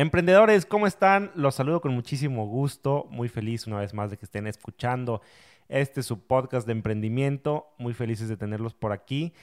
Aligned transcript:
Emprendedores, 0.00 0.64
¿cómo 0.64 0.86
están? 0.86 1.30
Los 1.34 1.56
saludo 1.56 1.82
con 1.82 1.92
muchísimo 1.92 2.46
gusto, 2.46 3.06
muy 3.10 3.28
feliz 3.28 3.66
una 3.66 3.80
vez 3.80 3.92
más 3.92 4.10
de 4.10 4.16
que 4.16 4.24
estén 4.24 4.46
escuchando 4.46 5.20
este 5.68 6.02
su 6.02 6.26
podcast 6.26 6.66
de 6.66 6.72
emprendimiento, 6.72 7.66
muy 7.76 7.92
felices 7.92 8.30
de 8.30 8.38
tenerlos 8.38 8.72
por 8.72 8.92
aquí. 8.92 9.34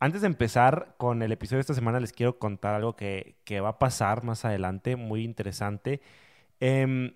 Antes 0.00 0.22
de 0.22 0.26
empezar 0.26 0.96
con 0.98 1.22
el 1.22 1.30
episodio 1.30 1.58
de 1.58 1.60
esta 1.60 1.74
semana, 1.74 2.00
les 2.00 2.12
quiero 2.12 2.40
contar 2.40 2.74
algo 2.74 2.96
que, 2.96 3.36
va 3.62 3.68
a 3.68 3.78
pasar 3.78 4.24
más 4.24 4.44
adelante, 4.44 4.96
muy 4.96 5.22
interesante. 5.22 6.00
Em, 6.58 7.14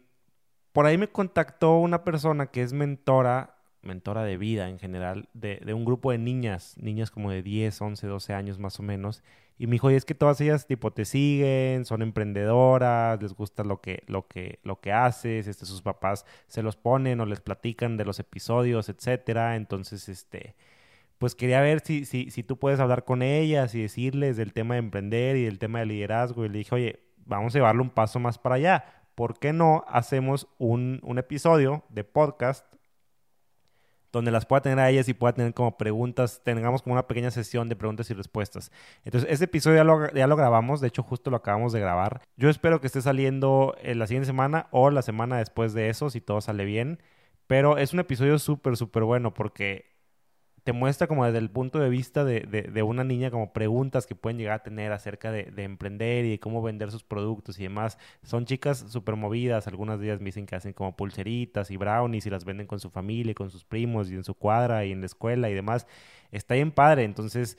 por 0.71 0.87
ahí 0.87 0.99
me 0.99 1.09
contactó 1.09 1.79
una 1.81 2.05
persona 2.05 2.47
que 2.47 2.63
es 2.63 2.73
mentora, 2.75 3.57
mentora 3.83 4.23
de 4.23 4.37
vida 4.37 4.69
en 4.69 4.79
general, 4.79 5.29
de, 5.35 5.57
de 5.65 5.75
un 5.75 5.85
grupo 5.85 6.13
de 6.13 6.19
niñas, 6.19 6.77
niñas 6.79 7.11
como 7.11 7.33
de 7.33 7.43
10, 7.43 7.83
11, 7.83 8.07
12 8.07 8.35
años 8.35 8.61
más 8.61 8.79
o 8.79 8.85
menos 8.85 9.25
y 9.59 9.67
me 9.67 9.73
dijo, 9.73 9.91
y 9.91 9.95
es 9.97 10.05
que 10.05 10.15
todas 10.15 10.41
ellas 10.41 10.67
tipo 10.67 10.93
te 10.93 11.05
siguen, 11.05 11.85
son 11.85 12.01
emprendedoras, 12.03 13.21
les 13.21 13.35
gusta 13.35 13.65
lo 13.65 13.81
que, 13.81 14.05
lo 14.07 14.29
que, 14.29 14.61
lo 14.63 14.81
que 14.81 14.93
haces, 14.93 15.49
este, 15.49 15.67
sus 15.67 15.83
papás 15.83 16.25
se 16.47 16.63
los 16.63 16.77
ponen 16.77 17.21
o 17.21 17.27
les 17.27 17.41
platican 17.41 17.97
de 17.97 18.05
los 18.05 18.21
episodios, 18.21 18.89
etcétera. 18.89 19.57
Entonces, 19.57 20.09
este, 20.09 20.55
pues 21.19 21.35
quería 21.35 21.61
ver 21.61 21.81
si, 21.81 22.05
si, 22.05 22.31
si 22.31 22.45
tú 22.45 22.57
puedes 22.59 22.79
hablar 22.79 23.05
con 23.05 23.21
ellas 23.21 23.75
y 23.75 23.83
decirles 23.83 24.37
del 24.37 24.53
tema 24.53 24.75
de 24.75 24.81
emprender 24.81 25.37
y 25.37 25.45
del 25.45 25.59
tema 25.59 25.81
de 25.81 25.87
liderazgo. 25.87 26.45
Y 26.45 26.49
le 26.49 26.59
dije, 26.59 26.75
oye, 26.77 27.01
vamos 27.27 27.53
a 27.55 27.59
llevarlo 27.59 27.83
un 27.83 27.91
paso 27.91 28.21
más 28.21 28.39
para 28.39 28.55
allá. 28.55 28.85
¿Por 29.17 29.41
qué 29.41 29.53
no 29.53 29.85
hacemos 29.89 30.47
un, 30.59 31.01
un 31.03 31.19
episodio 31.19 31.83
de 31.89 32.05
podcast 32.05 32.65
donde 34.13 34.31
las 34.31 34.47
pueda 34.47 34.63
tener 34.63 34.79
a 34.79 34.91
ellas 34.91 35.09
y 35.09 35.15
pueda 35.15 35.35
tener 35.35 35.55
como 35.55 35.77
preguntas, 35.77 36.41
tengamos 36.45 36.83
como 36.83 36.95
una 36.95 37.07
pequeña 37.07 37.31
sesión 37.31 37.69
de 37.69 37.77
preguntas 37.77 38.11
y 38.11 38.15
respuestas. 38.15 38.73
Entonces, 39.05 39.31
este 39.31 39.45
episodio 39.47 39.77
ya 39.77 39.85
lo, 39.85 40.13
ya 40.13 40.27
lo 40.27 40.37
grabamos, 40.37 40.81
de 40.81 40.89
hecho 40.89 41.03
justo 41.03 41.31
lo 41.31 41.37
acabamos 41.37 41.73
de 41.73 41.81
grabar. 41.81 42.23
Yo 42.37 42.49
espero 42.49 42.81
que 42.81 42.87
esté 42.87 43.03
saliendo 43.03 43.77
en 43.83 43.99
la 43.99 44.07
siguiente 44.07 44.27
semana 44.27 44.69
o 44.71 44.91
la 44.91 45.03
semana 45.03 45.39
después 45.39 45.75
de 45.75 45.91
eso, 45.91 46.11
si 46.11 46.21
todo 46.21 46.41
sale 46.41 46.65
bien. 46.65 47.01
Pero 47.47 47.79
es 47.79 47.93
un 47.95 48.01
episodio 48.01 48.39
súper, 48.39 48.77
súper 48.77 49.05
bueno 49.05 49.33
porque 49.33 49.98
te 50.69 50.75
muestra 50.75 51.07
como 51.07 51.25
desde 51.25 51.39
el 51.39 51.49
punto 51.49 51.79
de 51.79 51.89
vista 51.89 52.27
de, 52.27 52.41
de, 52.41 52.83
una 52.83 53.03
niña 53.03 53.31
como 53.31 53.55
preguntas 53.55 54.07
que 54.07 54.15
pueden 54.15 54.37
llegar 54.37 54.53
a 54.53 54.63
tener 54.63 54.93
acerca 54.93 55.33
de, 55.33 55.45
de, 55.45 55.63
emprender 55.63 56.27
y 56.27 56.33
de 56.33 56.41
cómo 56.41 56.61
vender 56.61 56.91
sus 56.91 57.03
productos 57.03 57.59
y 57.59 57.63
demás. 57.63 57.97
Son 58.23 58.45
chicas 58.45 58.85
súper 58.91 59.17
movidas, 59.17 59.67
algunas 59.67 59.99
de 59.99 60.09
ellas 60.09 60.21
me 60.21 60.27
dicen 60.27 60.45
que 60.45 60.57
hacen 60.57 60.75
como 60.75 60.95
pulseritas 60.95 61.71
y 61.71 61.79
brownies 61.79 62.27
y 62.27 62.29
las 62.29 62.45
venden 62.45 62.67
con 62.67 62.81
su 62.81 62.91
familia 62.91 63.31
y 63.31 63.35
con 63.35 63.49
sus 63.49 63.65
primos 63.65 64.11
y 64.11 64.15
en 64.17 64.25
su 64.25 64.35
cuadra 64.35 64.85
y 64.85 64.93
en 64.93 65.01
la 65.01 65.07
escuela 65.07 65.49
y 65.49 65.55
demás. 65.55 65.87
Está 66.33 66.53
bien 66.53 66.71
padre, 66.71 67.05
entonces 67.05 67.57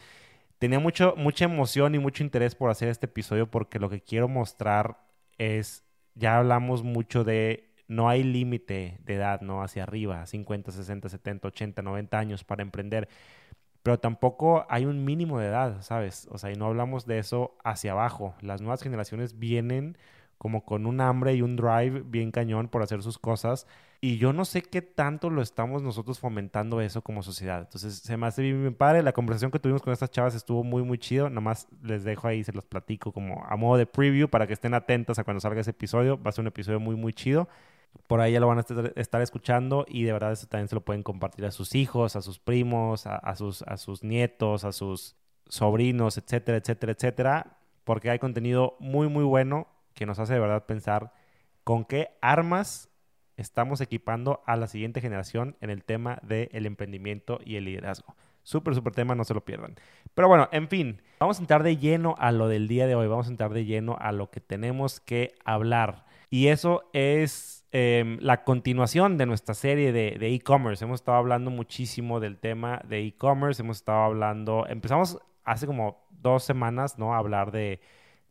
tenía 0.60 0.78
mucho, 0.78 1.16
mucha 1.18 1.46
emoción 1.46 1.96
y 1.96 1.98
mucho 1.98 2.22
interés 2.22 2.54
por 2.54 2.70
hacer 2.70 2.90
este 2.90 3.08
episodio 3.08 3.50
porque 3.50 3.80
lo 3.80 3.90
que 3.90 4.02
quiero 4.02 4.28
mostrar 4.28 5.00
es, 5.40 5.84
ya 6.14 6.38
hablamos 6.38 6.84
mucho 6.84 7.24
de 7.24 7.69
no 7.90 8.08
hay 8.08 8.24
límite 8.24 9.00
de 9.04 9.16
edad, 9.16 9.42
¿no? 9.42 9.64
Hacia 9.64 9.84
arriba, 9.84 10.26
50, 10.26 10.72
60, 10.72 11.10
70, 11.10 11.48
80, 11.50 11.82
90 11.82 12.18
años 12.18 12.44
para 12.46 12.62
emprender. 12.62 13.10
Pero 13.84 14.00
tampoco 14.00 14.66
hay 14.70 14.86
un 14.86 15.04
mínimo 15.04 15.40
de 15.40 15.48
edad, 15.48 15.82
¿sabes? 15.82 16.28
O 16.32 16.38
sea, 16.38 16.52
y 16.52 16.56
no 16.56 16.68
hablamos 16.68 17.06
de 17.08 17.18
eso 17.18 17.58
hacia 17.64 17.94
abajo. 17.94 18.36
Las 18.42 18.62
nuevas 18.62 18.84
generaciones 18.84 19.40
vienen 19.40 19.98
como 20.38 20.64
con 20.66 20.86
un 20.86 21.02
hambre 21.02 21.34
y 21.34 21.42
un 21.42 21.56
drive 21.56 22.04
bien 22.06 22.32
cañón 22.32 22.70
por 22.70 22.84
hacer 22.84 23.02
sus 23.02 23.18
cosas. 23.18 23.66
Y 24.02 24.18
yo 24.18 24.34
no 24.34 24.46
sé 24.46 24.62
qué 24.62 24.82
tanto 24.82 25.30
lo 25.30 25.42
estamos 25.42 25.82
nosotros 25.82 26.20
fomentando 26.20 26.82
eso 26.82 27.02
como 27.02 27.24
sociedad. 27.24 27.62
Entonces, 27.62 27.96
se 27.96 28.18
me 28.18 28.28
hace 28.28 28.44
bien, 28.44 28.62
bien 28.62 28.76
padre. 28.76 29.02
La 29.02 29.14
conversación 29.14 29.52
que 29.52 29.60
tuvimos 29.60 29.82
con 29.82 29.92
estas 29.92 30.12
chavas 30.12 30.36
estuvo 30.36 30.64
muy, 30.64 30.84
muy 30.84 31.00
chido. 31.00 31.30
Nada 31.30 31.42
más 31.42 31.68
les 31.82 32.04
dejo 32.04 32.28
ahí, 32.28 32.44
se 32.44 32.54
los 32.54 32.66
platico 32.66 33.12
como 33.12 33.44
a 33.46 33.56
modo 33.58 33.78
de 33.78 33.88
preview 33.88 34.30
para 34.30 34.46
que 34.48 34.54
estén 34.54 34.74
atentas 34.76 35.18
a 35.20 35.24
cuando 35.24 35.42
salga 35.42 35.62
ese 35.62 35.72
episodio. 35.72 36.22
Va 36.22 36.30
a 36.30 36.32
ser 36.32 36.44
un 36.44 36.48
episodio 36.48 36.80
muy, 36.80 36.96
muy 36.96 37.14
chido. 37.14 37.50
Por 38.08 38.22
ahí 38.22 38.34
ya 38.34 38.40
lo 38.40 38.48
van 38.48 38.60
a 38.60 38.66
estar 38.96 39.22
escuchando 39.22 39.86
y 39.88 40.04
de 40.04 40.14
verdad 40.14 40.32
eso 40.32 40.48
también 40.48 40.68
se 40.68 40.76
lo 40.76 40.82
pueden 40.82 41.04
compartir 41.04 41.46
a 41.46 41.52
sus 41.52 41.76
hijos, 41.76 42.16
a 42.16 42.22
sus 42.22 42.40
primos, 42.40 43.06
a, 43.06 43.36
sus, 43.36 43.62
a 43.64 43.78
sus 43.78 44.04
nietos, 44.04 44.64
a 44.64 44.72
sus 44.72 45.16
sobrinos, 45.48 46.18
etcétera, 46.18 46.58
etcétera, 46.58 46.94
etcétera. 46.94 47.58
Porque 47.84 48.10
hay 48.10 48.20
contenido 48.20 48.78
muy, 48.80 49.10
muy 49.10 49.24
bueno 49.24 49.68
que 49.94 50.06
nos 50.06 50.20
hace 50.20 50.34
de 50.34 50.40
verdad 50.40 50.66
pensar 50.66 51.14
con 51.64 51.86
qué 51.86 52.18
armas 52.22 52.90
estamos 53.38 53.80
equipando 53.82 54.42
a 54.46 54.56
la 54.56 54.68
siguiente 54.68 55.02
generación 55.02 55.56
en 55.62 55.70
el 55.70 55.84
tema 55.84 56.20
del 56.24 56.66
emprendimiento 56.66 57.40
y 57.44 57.56
el 57.56 57.66
liderazgo. 57.66 58.16
Súper, 58.44 58.74
súper 58.74 58.94
tema, 58.94 59.16
no 59.16 59.24
se 59.24 59.34
lo 59.34 59.46
pierdan. 59.46 59.76
Pero 60.14 60.28
bueno, 60.28 60.50
en 60.52 60.68
fin, 60.68 61.02
vamos 61.20 61.38
a 61.38 61.42
entrar 61.42 61.64
de 61.64 61.78
lleno 61.78 62.16
a 62.18 62.32
lo 62.32 62.48
del 62.48 62.68
día 62.68 62.88
de 62.88 62.96
hoy, 62.96 63.08
vamos 63.08 63.28
a 63.28 63.32
entrar 63.32 63.54
de 63.54 63.66
lleno 63.66 63.98
a 64.00 64.12
lo 64.12 64.30
que 64.30 64.42
tenemos 64.42 65.00
que 65.00 65.36
hablar. 65.46 66.06
Y 66.30 66.48
eso 66.48 66.90
es 66.94 67.59
em, 67.72 68.18
la 68.22 68.44
continuación 68.44 69.18
de 69.18 69.26
nuestra 69.26 69.54
serie 69.54 69.92
de 69.92 70.34
e-commerce. 70.34 70.84
hemos 70.84 71.02
estado 71.02 71.18
hablando 71.18 71.52
muchísimo 71.52 72.20
del 72.20 72.38
tema 72.38 72.82
de 72.88 73.06
e-commerce, 73.06 73.62
hemos 73.62 73.78
estado 73.78 74.04
hablando, 74.04 74.66
empezamos 74.68 75.20
hace 75.44 75.66
como 75.66 76.08
dos 76.10 76.44
semanas, 76.44 76.98
¿no? 76.98 77.14
A 77.14 77.18
hablar 77.18 77.52
de 77.52 77.80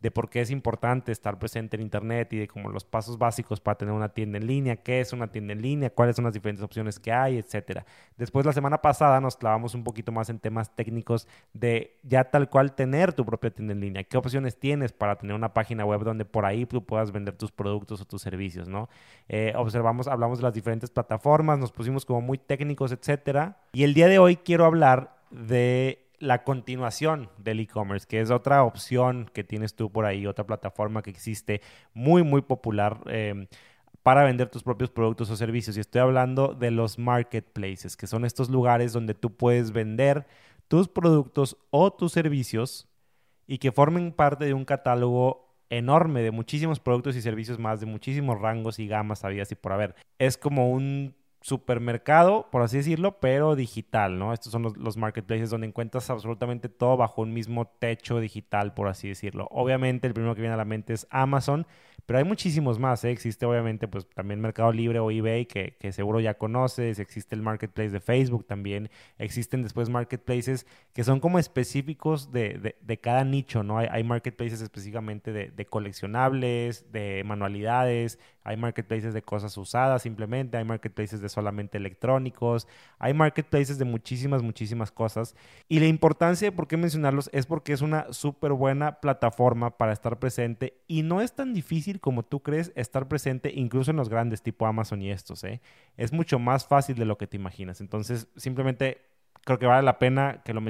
de 0.00 0.10
por 0.10 0.30
qué 0.30 0.40
es 0.40 0.50
importante 0.50 1.12
estar 1.12 1.38
presente 1.38 1.76
en 1.76 1.82
Internet 1.82 2.32
y 2.32 2.38
de 2.38 2.48
como 2.48 2.68
los 2.70 2.84
pasos 2.84 3.18
básicos 3.18 3.60
para 3.60 3.76
tener 3.76 3.94
una 3.94 4.08
tienda 4.10 4.38
en 4.38 4.46
línea, 4.46 4.76
qué 4.76 5.00
es 5.00 5.12
una 5.12 5.28
tienda 5.28 5.52
en 5.52 5.62
línea, 5.62 5.90
cuáles 5.90 6.16
son 6.16 6.24
las 6.24 6.34
diferentes 6.34 6.62
opciones 6.64 6.98
que 7.00 7.12
hay, 7.12 7.38
etcétera. 7.38 7.84
Después, 8.16 8.46
la 8.46 8.52
semana 8.52 8.80
pasada 8.80 9.20
nos 9.20 9.36
clavamos 9.36 9.74
un 9.74 9.84
poquito 9.84 10.12
más 10.12 10.30
en 10.30 10.38
temas 10.38 10.74
técnicos 10.74 11.26
de 11.52 11.98
ya 12.02 12.24
tal 12.24 12.48
cual 12.48 12.74
tener 12.74 13.12
tu 13.12 13.24
propia 13.24 13.50
tienda 13.50 13.72
en 13.72 13.80
línea, 13.80 14.04
qué 14.04 14.16
opciones 14.16 14.58
tienes 14.58 14.92
para 14.92 15.16
tener 15.16 15.34
una 15.34 15.52
página 15.52 15.84
web 15.84 16.02
donde 16.02 16.24
por 16.24 16.44
ahí 16.44 16.66
tú 16.66 16.84
puedas 16.84 17.12
vender 17.12 17.36
tus 17.36 17.50
productos 17.50 18.00
o 18.00 18.04
tus 18.04 18.22
servicios, 18.22 18.68
¿no? 18.68 18.88
Eh, 19.28 19.52
observamos, 19.56 20.08
hablamos 20.08 20.38
de 20.38 20.44
las 20.44 20.54
diferentes 20.54 20.90
plataformas, 20.90 21.58
nos 21.58 21.72
pusimos 21.72 22.04
como 22.04 22.20
muy 22.20 22.38
técnicos, 22.38 22.92
etcétera. 22.92 23.58
Y 23.72 23.84
el 23.84 23.94
día 23.94 24.08
de 24.08 24.18
hoy 24.18 24.36
quiero 24.36 24.64
hablar 24.64 25.18
de 25.30 26.07
la 26.20 26.44
continuación 26.44 27.30
del 27.38 27.60
e-commerce, 27.60 28.06
que 28.06 28.20
es 28.20 28.30
otra 28.30 28.64
opción 28.64 29.30
que 29.32 29.44
tienes 29.44 29.74
tú 29.74 29.90
por 29.90 30.04
ahí, 30.04 30.26
otra 30.26 30.46
plataforma 30.46 31.02
que 31.02 31.10
existe 31.10 31.60
muy, 31.94 32.22
muy 32.22 32.42
popular 32.42 33.00
em, 33.06 33.46
para 34.02 34.24
vender 34.24 34.48
tus 34.48 34.62
propios 34.62 34.90
productos 34.90 35.30
o 35.30 35.36
servicios. 35.36 35.76
Y 35.76 35.80
estoy 35.80 36.00
hablando 36.00 36.54
de 36.54 36.70
los 36.70 36.98
marketplaces, 36.98 37.96
que 37.96 38.06
son 38.06 38.24
estos 38.24 38.50
lugares 38.50 38.92
donde 38.92 39.14
tú 39.14 39.36
puedes 39.36 39.72
vender 39.72 40.26
tus 40.68 40.88
productos 40.88 41.56
o 41.70 41.92
tus 41.92 42.12
servicios 42.12 42.88
y 43.46 43.58
que 43.58 43.72
formen 43.72 44.12
parte 44.12 44.44
de 44.44 44.54
un 44.54 44.64
catálogo 44.64 45.48
enorme 45.70 46.22
de 46.22 46.30
muchísimos 46.30 46.80
productos 46.80 47.16
y 47.16 47.22
servicios 47.22 47.58
más, 47.58 47.80
de 47.80 47.86
muchísimos 47.86 48.40
rangos 48.40 48.78
y 48.78 48.86
gamas 48.86 49.24
habidas 49.24 49.52
y 49.52 49.54
por 49.54 49.72
haber. 49.72 49.94
Es 50.18 50.36
como 50.36 50.70
un 50.70 51.14
supermercado, 51.40 52.48
por 52.50 52.62
así 52.62 52.78
decirlo, 52.78 53.18
pero 53.20 53.54
digital, 53.54 54.18
¿no? 54.18 54.32
Estos 54.32 54.52
son 54.52 54.62
los, 54.76 54.96
marketplaces 54.96 55.50
donde 55.50 55.66
encuentras 55.68 56.10
absolutamente 56.10 56.68
todo 56.68 56.96
bajo 56.96 57.22
un 57.22 57.32
mismo 57.32 57.66
techo 57.78 58.18
digital, 58.18 58.74
por 58.74 58.88
así 58.88 59.08
decirlo. 59.08 59.48
Obviamente 59.50 60.06
el 60.06 60.14
primero 60.14 60.34
que 60.34 60.40
viene 60.40 60.54
a 60.54 60.58
la 60.58 60.64
mente 60.64 60.92
es 60.92 61.06
Amazon, 61.10 61.66
pero 62.08 62.20
hay 62.20 62.24
muchísimos 62.24 62.78
más, 62.78 63.04
¿eh? 63.04 63.10
Existe 63.10 63.44
obviamente 63.44 63.86
pues 63.86 64.08
también 64.08 64.40
Mercado 64.40 64.72
Libre 64.72 64.98
o 64.98 65.10
eBay 65.10 65.44
que, 65.44 65.76
que, 65.78 65.92
seguro 65.92 66.20
ya 66.20 66.38
conoces, 66.38 67.00
existe 67.00 67.34
el 67.34 67.42
marketplace 67.42 67.90
de 67.90 68.00
Facebook 68.00 68.46
también, 68.46 68.88
existen 69.18 69.62
después 69.62 69.90
marketplaces 69.90 70.66
que 70.94 71.04
son 71.04 71.20
como 71.20 71.38
específicos 71.38 72.32
de, 72.32 72.76
de, 72.80 72.98
cada 72.98 73.24
nicho, 73.24 73.62
¿no? 73.62 73.76
Hay, 73.76 73.88
hay 73.90 74.04
marketplaces 74.04 74.62
específicamente 74.62 75.34
de, 75.34 75.50
de 75.50 75.66
coleccionables, 75.66 76.90
de 76.90 77.24
manualidades, 77.26 78.18
hay 78.42 78.56
marketplaces 78.56 79.12
de 79.12 79.20
cosas 79.20 79.54
usadas 79.58 80.00
simplemente, 80.00 80.56
hay 80.56 80.64
marketplaces 80.64 81.20
de 81.20 81.28
solamente 81.28 81.76
electrónicos, 81.76 82.66
hay 82.98 83.12
marketplaces 83.12 83.76
de 83.76 83.84
muchísimas, 83.84 84.42
muchísimas 84.42 84.90
cosas. 84.90 85.36
Y 85.68 85.80
la 85.80 85.86
importancia 85.86 86.48
de 86.48 86.56
por 86.56 86.66
qué 86.66 86.78
mencionarlos 86.78 87.28
es 87.34 87.44
porque 87.44 87.74
es 87.74 87.82
una 87.82 88.10
súper 88.14 88.52
buena 88.52 89.00
plataforma 89.00 89.76
para 89.76 89.92
estar 89.92 90.18
presente 90.18 90.80
y 90.86 91.02
no 91.02 91.20
es 91.20 91.34
tan 91.34 91.52
difícil 91.52 91.97
como 91.98 92.22
tú 92.22 92.42
crees 92.42 92.72
estar 92.74 93.08
presente 93.08 93.52
incluso 93.54 93.90
en 93.90 93.96
los 93.96 94.08
grandes 94.08 94.42
tipo 94.42 94.66
Amazon 94.66 95.02
y 95.02 95.10
estos. 95.10 95.44
¿eh? 95.44 95.60
Es 95.96 96.12
mucho 96.12 96.38
más 96.38 96.66
fácil 96.66 96.96
de 96.96 97.04
lo 97.04 97.18
que 97.18 97.26
te 97.26 97.36
imaginas. 97.36 97.80
Entonces, 97.80 98.28
simplemente 98.36 99.02
creo 99.44 99.58
que 99.58 99.66
vale 99.66 99.82
la 99.82 99.98
pena 99.98 100.42
que 100.44 100.52
lo, 100.52 100.60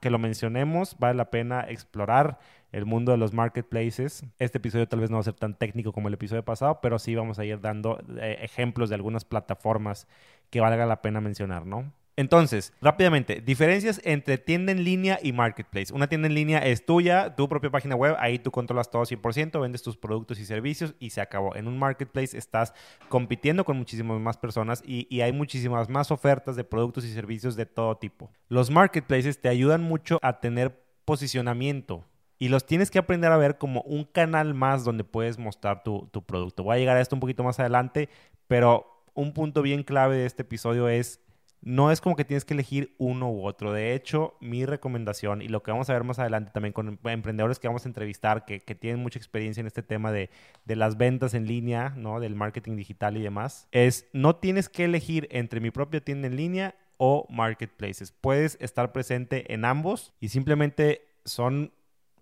que 0.00 0.10
lo 0.10 0.18
mencionemos, 0.18 0.96
vale 0.98 1.14
la 1.14 1.30
pena 1.30 1.66
explorar 1.68 2.38
el 2.72 2.86
mundo 2.86 3.12
de 3.12 3.18
los 3.18 3.32
marketplaces. 3.32 4.24
Este 4.38 4.58
episodio 4.58 4.88
tal 4.88 5.00
vez 5.00 5.10
no 5.10 5.16
va 5.16 5.20
a 5.20 5.24
ser 5.24 5.34
tan 5.34 5.54
técnico 5.54 5.92
como 5.92 6.08
el 6.08 6.14
episodio 6.14 6.44
pasado, 6.44 6.80
pero 6.80 6.98
sí 6.98 7.14
vamos 7.14 7.38
a 7.38 7.44
ir 7.44 7.60
dando 7.60 7.98
eh, 8.20 8.38
ejemplos 8.40 8.88
de 8.88 8.94
algunas 8.94 9.24
plataformas 9.24 10.08
que 10.50 10.60
valga 10.60 10.86
la 10.86 11.02
pena 11.02 11.20
mencionar, 11.20 11.66
¿no? 11.66 11.92
Entonces, 12.14 12.74
rápidamente, 12.82 13.40
diferencias 13.40 13.98
entre 14.04 14.36
tienda 14.36 14.70
en 14.70 14.84
línea 14.84 15.18
y 15.22 15.32
marketplace. 15.32 15.94
Una 15.94 16.08
tienda 16.08 16.28
en 16.28 16.34
línea 16.34 16.58
es 16.58 16.84
tuya, 16.84 17.34
tu 17.36 17.48
propia 17.48 17.70
página 17.70 17.96
web, 17.96 18.16
ahí 18.18 18.38
tú 18.38 18.50
controlas 18.50 18.90
todo 18.90 19.02
100%, 19.02 19.58
vendes 19.58 19.82
tus 19.82 19.96
productos 19.96 20.38
y 20.38 20.44
servicios 20.44 20.94
y 20.98 21.10
se 21.10 21.22
acabó. 21.22 21.56
En 21.56 21.68
un 21.68 21.78
marketplace 21.78 22.36
estás 22.36 22.74
compitiendo 23.08 23.64
con 23.64 23.78
muchísimas 23.78 24.20
más 24.20 24.36
personas 24.36 24.82
y, 24.84 25.22
hay 25.22 25.32
muchísimas 25.32 25.88
más 25.88 26.10
ofertas 26.10 26.56
de 26.56 26.64
productos 26.64 27.04
y 27.04 27.12
servicios 27.12 27.56
de 27.56 27.64
todo 27.64 27.96
tipo. 27.96 28.30
Los 28.48 28.70
marketplaces 28.70 29.40
te 29.40 29.48
ayudan 29.48 29.82
mucho 29.82 30.18
a 30.20 30.40
tener 30.40 30.84
posicionamiento 31.04 32.04
y 32.38 32.48
los 32.48 32.66
tienes 32.66 32.90
que 32.90 32.98
aprender 32.98 33.30
a 33.30 33.36
ver 33.36 33.56
como 33.56 33.82
un 33.82 34.04
canal 34.04 34.52
más 34.52 34.84
donde 34.84 35.04
puedes 35.04 35.38
mostrar 35.38 35.82
tu, 35.84 36.08
tu 36.12 36.22
producto. 36.26 36.64
Voy 36.64 36.76
a 36.76 36.78
llegar 36.78 36.96
a 36.96 37.00
esto 37.00 37.16
un 37.16 37.20
poquito 37.20 37.44
más 37.44 37.60
adelante, 37.60 38.08
pero 38.48 39.04
un 39.14 39.32
punto 39.32 39.62
bien 39.62 39.82
clave 39.82 40.16
de 40.16 40.26
este 40.26 40.42
episodio 40.42 40.88
es 40.88 41.21
no 41.62 41.92
es 41.92 42.00
como 42.00 42.16
que 42.16 42.24
tienes 42.24 42.44
que 42.44 42.54
elegir 42.54 42.94
uno 42.98 43.30
u 43.30 43.46
otro. 43.46 43.72
De 43.72 43.94
hecho, 43.94 44.34
mi 44.40 44.66
recomendación 44.66 45.42
y 45.42 45.48
lo 45.48 45.62
que 45.62 45.70
vamos 45.70 45.88
a 45.88 45.92
ver 45.92 46.04
más 46.04 46.18
adelante 46.18 46.50
también 46.52 46.72
con 46.72 46.98
emprendedores 47.04 47.58
que 47.58 47.68
vamos 47.68 47.86
a 47.86 47.88
entrevistar 47.88 48.44
que, 48.44 48.60
tienen 48.72 49.00
mucha 49.00 49.18
experiencia 49.18 49.60
en 49.60 49.66
este 49.66 49.82
tema 49.82 50.10
de, 50.10 50.30
de, 50.64 50.76
las 50.76 50.96
ventas 50.96 51.34
en 51.34 51.46
línea, 51.46 51.90
¿no? 51.96 52.18
Del 52.20 52.34
marketing 52.34 52.74
digital 52.76 53.16
y 53.16 53.22
demás, 53.22 53.68
es 53.70 54.06
no 54.12 54.36
tienes 54.36 54.68
que 54.68 54.84
elegir 54.84 55.28
entre 55.30 55.60
mi 55.60 55.70
propia 55.70 56.00
tienda 56.00 56.26
en 56.26 56.36
línea 56.36 56.74
o 56.96 57.26
marketplaces. 57.30 58.12
Puedes 58.12 58.56
estar 58.60 58.92
presente 58.92 59.52
en 59.52 59.64
ambos 59.64 60.14
y 60.20 60.30
simplemente 60.30 61.06
son, 61.24 61.72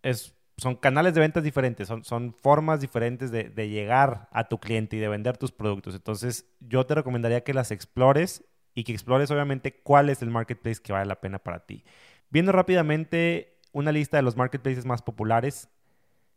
es, 0.03 0.35
son 0.59 0.75
canales 0.75 1.15
de 1.15 1.21
ventas 1.21 1.45
diferentes, 1.45 1.89
son, 1.89 2.05
son 2.05 2.35
formas 2.35 2.81
diferentes 2.81 3.31
de, 3.31 3.45
de 3.45 3.69
llegar 3.71 4.29
a 4.33 4.49
tu 4.49 4.59
cliente 4.59 4.97
y 4.97 5.01
de 5.01 5.09
vender 5.09 5.39
tus 5.39 5.53
productos. 5.53 5.95
Entonces, 5.95 6.47
yo 6.61 6.85
te 6.85 6.95
recomendaría 6.95 7.43
que 7.43 7.55
las 7.55 7.71
explores 7.71 8.45
y 8.75 8.84
que 8.84 8.93
explores 8.93 9.31
obviamente 9.31 9.75
cuál 9.82 10.11
es 10.11 10.22
el 10.22 10.31
marketplace 10.31 10.81
que 10.82 10.93
vale 10.93 11.06
la 11.06 11.20
pena 11.20 11.38
para 11.38 11.67
ti. 11.67 11.84
Viendo 12.31 12.52
rápidamente 12.52 13.58
una 13.72 13.93
lista 13.93 14.17
de 14.17 14.22
los 14.22 14.37
marketplaces 14.37 14.87
más 14.87 15.02
populares, 15.02 15.69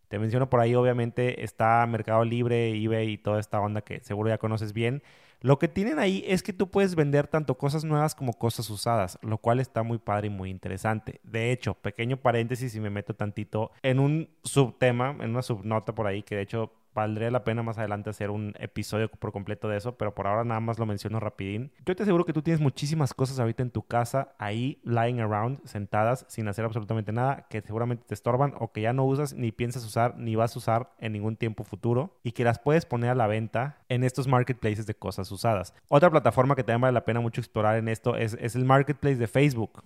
te 0.08 0.20
menciono 0.20 0.50
por 0.50 0.60
ahí 0.60 0.76
obviamente 0.76 1.44
está 1.44 1.86
Mercado 1.88 2.24
Libre, 2.24 2.70
eBay 2.70 3.14
y 3.14 3.18
toda 3.18 3.40
esta 3.40 3.60
onda 3.60 3.82
que 3.82 4.00
seguro 4.02 4.30
ya 4.30 4.38
conoces 4.38 4.74
bien. 4.74 5.02
Lo 5.42 5.60
que 5.60 5.68
tienen 5.68 6.00
ahí 6.00 6.24
es 6.26 6.42
que 6.42 6.54
tú 6.54 6.70
puedes 6.70 6.96
vender 6.96 7.28
tanto 7.28 7.58
cosas 7.58 7.84
nuevas 7.84 8.16
como 8.16 8.34
cosas 8.34 8.70
usadas, 8.70 9.20
lo 9.24 9.40
cual 9.40 9.60
está 9.60 9.84
muy 9.84 9.98
padre 9.98 10.28
y 10.28 10.30
muy 10.30 10.50
interesante. 10.50 11.20
De 11.24 11.52
hecho, 11.52 11.74
pequeño 11.74 12.18
paréntesis 12.18 12.74
y 12.76 12.80
me 12.80 12.90
meto 12.90 13.14
tantito 13.14 13.72
en 13.82 14.00
un 14.00 14.30
subtema, 14.44 15.18
en 15.20 15.32
una 15.32 15.42
subnota 15.42 15.94
por 15.94 16.08
ahí 16.08 16.24
que 16.24 16.36
de 16.36 16.44
hecho 16.44 16.72
valdría 16.94 17.32
la 17.32 17.44
pena 17.44 17.64
más 17.64 17.78
adelante 17.78 18.10
hacer 18.10 18.30
un 18.30 18.54
episodio 18.60 19.10
por 19.10 19.32
completo 19.32 19.68
de 19.68 19.78
eso, 19.78 19.98
pero 19.98 20.14
por 20.14 20.28
ahora 20.28 20.44
nada 20.44 20.60
más 20.60 20.80
lo 20.80 20.86
menciono 20.86 21.20
rapidín. 21.20 21.72
Yo 21.86 21.96
te 21.96 22.04
aseguro 22.04 22.26
que 22.26 22.34
tú 22.34 22.42
tienes 22.42 22.62
muchísimas 22.62 23.14
cosas 23.14 23.40
ahorita 23.40 23.64
en 23.64 23.72
tu 23.72 23.84
casa, 23.84 24.34
ahí 24.38 24.80
lying 24.84 25.20
around, 25.20 25.60
sentadas, 25.66 26.26
sin 26.28 26.48
hacer 26.48 26.66
absolutamente 26.66 27.12
nada, 27.12 27.48
que 27.50 27.62
seguramente 27.62 28.04
te 28.08 28.14
estorban 28.14 28.54
o 28.60 28.72
que 28.72 28.82
ya 28.82 28.94
no 28.94 29.06
usas, 29.06 29.34
ni 29.34 29.52
piensas 29.52 29.86
usar, 29.86 30.18
ni 30.18 30.36
vas 30.36 30.56
a 30.56 30.60
usar 30.60 30.92
en 31.00 31.14
ningún 31.14 31.36
tiempo 31.36 31.64
futuro, 31.64 32.20
y 32.24 32.32
que 32.32 32.44
las 32.44 32.60
puedes 32.60 32.86
poner 32.86 33.10
a 33.10 33.16
la 33.16 33.28
venta 33.28 33.78
en 33.90 34.04
estos 34.04 34.28
marketplaces 34.28 34.86
de 34.86 34.96
cosas 34.96 35.32
usadas. 35.32 35.74
Otra 35.88 36.10
plataforma 36.10 36.56
que 36.56 36.64
también 36.64 36.82
vale 36.82 36.94
la 36.94 37.06
pena 37.06 37.20
mucho 37.20 37.42
explorar 37.42 37.78
en 37.78 37.88
esto 37.88 38.16
es, 38.16 38.38
es 38.40 38.56
el 38.56 38.66
marketplace 38.66 39.18
de 39.18 39.28
Facebook. 39.28 39.84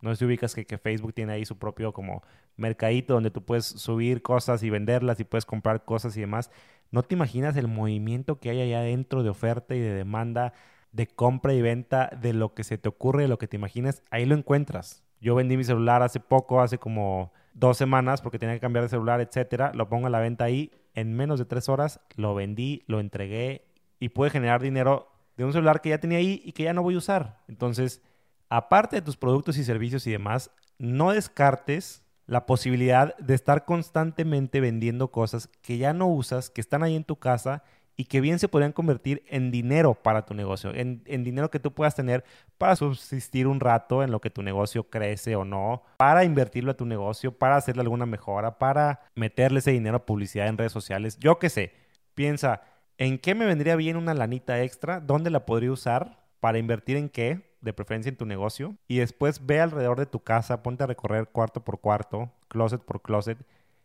No 0.00 0.10
sé 0.10 0.16
si 0.16 0.24
ubicas 0.26 0.54
que, 0.54 0.66
que, 0.66 0.78
Facebook 0.78 1.14
tiene 1.14 1.32
ahí 1.32 1.44
su 1.44 1.58
propio 1.58 1.92
como 1.92 2.22
mercadito 2.56 3.14
donde 3.14 3.30
tú 3.30 3.44
puedes 3.44 3.64
subir 3.64 4.22
cosas 4.22 4.62
y 4.62 4.70
venderlas 4.70 5.20
y 5.20 5.24
puedes 5.24 5.46
comprar 5.46 5.84
cosas 5.84 6.16
y 6.16 6.20
demás. 6.20 6.50
No 6.90 7.02
te 7.02 7.14
imaginas 7.14 7.56
el 7.56 7.68
movimiento 7.68 8.38
que 8.38 8.50
hay 8.50 8.60
allá 8.60 8.80
adentro 8.80 9.22
de 9.22 9.30
oferta 9.30 9.74
y 9.74 9.80
de 9.80 9.92
demanda, 9.92 10.52
de 10.92 11.06
compra 11.06 11.54
y 11.54 11.62
venta, 11.62 12.10
de 12.20 12.32
lo 12.32 12.54
que 12.54 12.64
se 12.64 12.78
te 12.78 12.88
ocurre, 12.88 13.22
de 13.22 13.28
lo 13.28 13.38
que 13.38 13.48
te 13.48 13.56
imaginas. 13.56 14.02
Ahí 14.10 14.24
lo 14.24 14.34
encuentras. 14.34 15.02
Yo 15.20 15.34
vendí 15.34 15.56
mi 15.56 15.64
celular 15.64 16.02
hace 16.02 16.20
poco, 16.20 16.60
hace 16.60 16.78
como 16.78 17.32
dos 17.54 17.76
semanas, 17.76 18.20
porque 18.20 18.38
tenía 18.38 18.54
que 18.54 18.60
cambiar 18.60 18.84
de 18.84 18.90
celular, 18.90 19.20
etcétera. 19.20 19.72
Lo 19.74 19.88
pongo 19.88 20.06
a 20.06 20.10
la 20.10 20.20
venta 20.20 20.44
ahí. 20.44 20.70
En 20.94 21.14
menos 21.14 21.38
de 21.38 21.44
tres 21.44 21.68
horas 21.68 22.00
lo 22.16 22.34
vendí, 22.34 22.84
lo 22.86 23.00
entregué 23.00 23.66
y 23.98 24.10
pude 24.10 24.30
generar 24.30 24.62
dinero 24.62 25.08
de 25.36 25.44
un 25.44 25.52
celular 25.52 25.80
que 25.80 25.90
ya 25.90 25.98
tenía 25.98 26.18
ahí 26.18 26.40
y 26.44 26.52
que 26.52 26.64
ya 26.64 26.72
no 26.72 26.82
voy 26.82 26.94
a 26.94 26.98
usar. 26.98 27.42
Entonces, 27.48 28.02
aparte 28.48 28.96
de 28.96 29.02
tus 29.02 29.16
productos 29.16 29.58
y 29.58 29.64
servicios 29.64 30.06
y 30.06 30.12
demás, 30.12 30.50
no 30.78 31.12
descartes 31.12 32.02
la 32.26 32.46
posibilidad 32.46 33.16
de 33.18 33.34
estar 33.34 33.64
constantemente 33.64 34.60
vendiendo 34.60 35.10
cosas 35.10 35.48
que 35.62 35.78
ya 35.78 35.92
no 35.92 36.08
usas, 36.08 36.50
que 36.50 36.60
están 36.60 36.82
ahí 36.82 36.96
en 36.96 37.04
tu 37.04 37.16
casa 37.16 37.62
y 37.96 38.04
que 38.04 38.20
bien 38.20 38.38
se 38.38 38.48
podrían 38.48 38.72
convertir 38.72 39.24
en 39.28 39.50
dinero 39.50 39.94
para 39.94 40.26
tu 40.26 40.34
negocio, 40.34 40.72
en, 40.74 41.02
dinero 41.04 41.50
que 41.50 41.60
tú 41.60 41.72
puedas 41.72 41.94
tener 41.94 42.24
para 42.58 42.76
subsistir 42.76 43.46
un 43.46 43.58
rato 43.58 44.02
en 44.02 44.10
lo 44.10 44.20
que 44.20 44.28
tu 44.28 44.42
negocio 44.42 44.90
crece 44.90 45.34
o 45.34 45.44
no, 45.44 45.82
para 45.96 46.24
invertirlo 46.24 46.72
a 46.72 46.76
tu 46.76 46.84
negocio, 46.84 47.32
para 47.32 47.56
hacerle 47.56 47.82
alguna 47.82 48.04
mejora, 48.04 48.58
para 48.58 49.00
meterle 49.14 49.60
ese 49.60 49.70
dinero 49.70 49.96
a 49.96 50.06
publicidad 50.06 50.48
en 50.48 50.58
redes 50.58 50.72
sociales. 50.72 51.18
Yo 51.18 51.38
qué 51.38 51.48
sé, 51.48 51.72
piensa, 52.14 52.62
¿en 52.98 53.18
qué 53.18 53.34
me 53.34 53.46
vendría 53.46 53.76
bien 53.76 53.96
una 53.96 54.12
lanita 54.12 54.62
extra? 54.62 55.00
¿Dónde 55.00 55.30
la 55.30 55.46
podría 55.46 55.72
usar? 55.72 56.22
¿Para 56.40 56.58
invertir 56.58 56.98
en 56.98 57.08
qué? 57.08 57.45
De 57.60 57.72
preferencia 57.72 58.10
en 58.10 58.16
tu 58.16 58.26
negocio, 58.26 58.76
y 58.86 58.98
después 58.98 59.44
ve 59.46 59.60
alrededor 59.60 59.98
de 59.98 60.06
tu 60.06 60.20
casa, 60.20 60.62
ponte 60.62 60.84
a 60.84 60.86
recorrer 60.86 61.28
cuarto 61.28 61.64
por 61.64 61.80
cuarto, 61.80 62.32
closet 62.48 62.82
por 62.82 63.02
closet, 63.02 63.38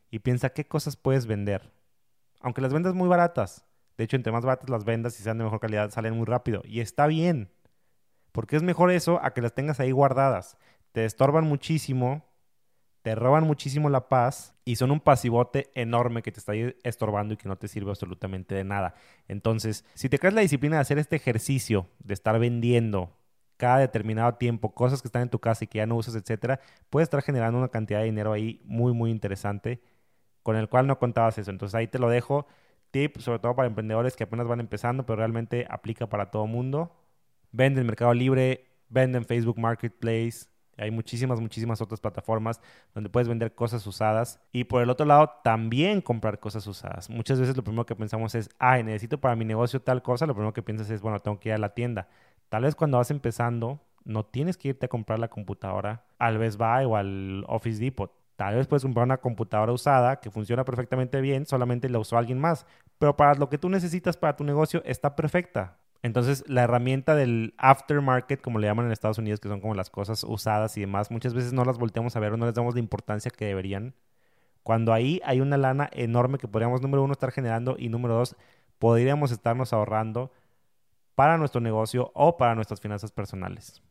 y 0.10 0.20
piensa 0.20 0.50
qué 0.50 0.66
cosas 0.66 0.96
puedes 0.96 1.26
vender. 1.26 1.72
Aunque 2.42 2.62
las 2.62 2.74
vendas 2.74 2.94
muy 2.94 3.08
baratas, 3.08 3.66
de 3.98 4.06
hecho, 4.06 4.16
entre 4.16 4.32
más 4.32 4.44
baratas 4.44 4.70
las 4.70 4.84
vendas 4.84 5.20
y 5.20 5.24
sean 5.24 5.38
de 5.38 5.44
mejor 5.44 5.60
calidad, 5.60 5.92
salen 5.92 6.16
muy 6.16 6.26
rápido. 6.26 6.64
Y 6.66 6.80
está 6.80 7.08
bien, 7.08 7.52
porque 8.32 8.56
es 8.56 8.64
mejor 8.64 8.92
eso 8.92 9.20
a 9.24 9.34
que 9.34 9.42
las 9.42 9.54
tengas 9.54 9.80
ahí 9.80 9.92
guardadas. 9.92 10.58
Te 10.92 11.06
estorban 11.06 11.46
muchísimo, 11.46 12.26
te 13.02 13.16
roban 13.16 13.44
muchísimo 13.44 13.90
la 13.90 14.10
paz 14.10 14.56
y 14.66 14.76
son 14.76 14.92
un 14.92 15.00
pasivote 15.00 15.70
enorme 15.76 16.22
que 16.22 16.32
te 16.32 16.40
está 16.40 16.54
estorbando 16.84 17.34
y 17.34 17.38
que 17.38 17.48
no 17.48 17.58
te 17.58 17.68
sirve 17.68 17.92
absolutamente 17.92 18.56
de 18.56 18.64
nada. 18.64 18.96
Entonces, 19.28 19.86
si 19.94 20.10
te 20.10 20.20
crees 20.20 20.34
la 20.34 20.42
disciplina 20.42 20.78
de 20.78 20.82
hacer 20.82 20.98
este 20.98 21.16
ejercicio, 21.16 21.88
de 22.00 22.14
estar 22.14 22.40
vendiendo 22.40 23.16
cada 23.62 23.78
determinado 23.78 24.34
tiempo, 24.34 24.74
cosas 24.74 25.04
que 25.04 25.08
están 25.08 25.22
en 25.22 25.30
tu 25.30 25.38
casa 25.38 25.64
y 25.64 25.68
que 25.68 25.78
ya 25.78 25.86
no 25.86 25.96
usas, 25.96 26.16
etcétera, 26.16 26.60
puedes 26.90 27.06
estar 27.06 27.22
generando 27.22 27.60
una 27.60 27.70
cantidad 27.70 28.00
de 28.00 28.06
dinero 28.06 28.34
ahí 28.34 28.60
muy, 28.66 28.92
muy 28.92 29.12
interesante 29.12 29.84
con 30.42 30.56
el 30.56 30.68
cual 30.68 30.88
no 30.88 30.98
contabas 30.98 31.38
eso. 31.38 31.52
Entonces 31.52 31.76
ahí 31.76 31.88
te 31.88 32.00
lo 32.00 32.10
dejo. 32.10 32.48
Tip, 32.90 33.20
sobre 33.20 33.38
todo 33.38 33.56
para 33.56 33.68
emprendedores 33.68 34.16
que 34.16 34.24
apenas 34.24 34.48
van 34.48 34.62
empezando, 34.62 35.06
pero 35.06 35.18
realmente 35.18 35.68
aplica 35.70 36.10
para 36.10 36.32
todo 36.32 36.48
mundo. 36.48 36.92
Vende 37.52 37.82
en 37.82 37.88
Mercado 37.88 38.16
Libre, 38.16 38.66
vende 38.90 39.20
en 39.20 39.26
Facebook 39.26 39.60
Marketplace. 39.60 40.48
Hay 40.78 40.90
muchísimas, 40.90 41.40
muchísimas 41.40 41.82
otras 41.82 42.00
plataformas 42.00 42.60
donde 42.96 43.12
puedes 43.12 43.28
vender 43.28 43.54
cosas 43.54 43.86
usadas. 43.86 44.40
Y 44.52 44.64
por 44.64 44.82
el 44.82 44.90
otro 44.90 45.06
lado, 45.06 45.30
también 45.44 46.02
comprar 46.02 46.40
cosas 46.40 46.66
usadas. 46.66 47.12
Muchas 47.12 47.40
veces 47.40 47.56
lo 47.56 47.64
primero 47.64 47.86
que 47.86 47.96
pensamos 47.96 48.34
es, 48.34 48.50
ay, 48.58 48.84
necesito 48.84 49.20
para 49.20 49.36
mi 49.36 49.46
negocio 49.46 49.84
tal 49.84 50.02
cosa. 50.02 50.26
Lo 50.26 50.34
primero 50.34 50.52
que 50.52 50.64
piensas 50.64 50.90
es, 50.90 51.02
bueno, 51.02 51.20
tengo 51.20 51.40
que 51.40 51.50
ir 51.50 51.54
a 51.54 51.60
la 51.60 51.76
tienda. 51.76 52.08
Tal 52.52 52.64
vez 52.64 52.76
cuando 52.76 52.98
vas 52.98 53.10
empezando, 53.12 53.80
no 54.04 54.26
tienes 54.26 54.58
que 54.58 54.68
irte 54.68 54.88
a 54.88 54.90
comprar 54.90 55.20
la 55.20 55.30
computadora 55.30 56.04
al 56.20 56.38
Best 56.38 56.58
Buy 56.58 56.84
o 56.84 56.98
al 56.98 57.46
Office 57.48 57.82
Depot. 57.82 58.12
Tal 58.36 58.56
vez 58.56 58.68
puedes 58.68 58.84
comprar 58.84 59.06
una 59.06 59.20
computadora 59.20 59.72
usada 59.72 60.20
que 60.20 60.30
funciona 60.32 60.66
perfectamente 60.66 61.22
bien, 61.22 61.46
solamente 61.46 61.88
la 61.88 62.00
usó 62.00 62.18
alguien 62.18 62.40
más. 62.40 62.66
Pero 63.00 63.16
para 63.16 63.36
lo 63.36 63.48
que 63.48 63.58
tú 63.58 63.70
necesitas 63.70 64.18
para 64.18 64.36
tu 64.36 64.44
negocio 64.44 64.82
está 64.84 65.16
perfecta. 65.16 65.78
Entonces, 66.02 66.44
la 66.46 66.64
herramienta 66.64 67.16
del 67.16 67.54
aftermarket, 67.58 68.42
como 68.42 68.60
le 68.60 68.68
llaman 68.68 68.88
en 68.88 68.92
Estados 68.92 69.18
Unidos, 69.18 69.40
que 69.40 69.48
son 69.48 69.62
como 69.62 69.74
las 69.74 69.90
cosas 69.90 70.26
usadas 70.26 70.76
y 70.76 70.82
demás, 70.82 71.10
muchas 71.10 71.34
veces 71.34 71.54
no 71.54 71.64
las 71.64 71.78
volteamos 71.78 72.18
a 72.18 72.20
ver 72.20 72.34
o 72.34 72.38
no 72.38 72.48
les 72.48 72.54
damos 72.54 72.74
la 72.74 72.82
importancia 72.82 73.32
que 73.32 73.46
deberían. 73.46 73.94
Cuando 74.64 74.92
ahí 74.92 75.22
hay 75.24 75.40
una 75.40 75.56
lana 75.56 75.90
enorme 75.94 76.38
que 76.38 76.50
podríamos, 76.50 76.82
número 76.82 77.02
uno, 77.02 77.14
estar 77.14 77.32
generando 77.32 77.78
y 77.80 77.88
número 77.88 78.16
dos, 78.16 78.36
podríamos 78.78 79.32
estarnos 79.32 79.72
ahorrando 79.72 80.34
para 81.16 81.38
nuestro 81.38 81.62
negocio 81.62 82.12
o 82.14 82.38
para 82.38 82.56
nuestras 82.56 82.80
finanzas 82.82 83.12
personales. 83.12 83.82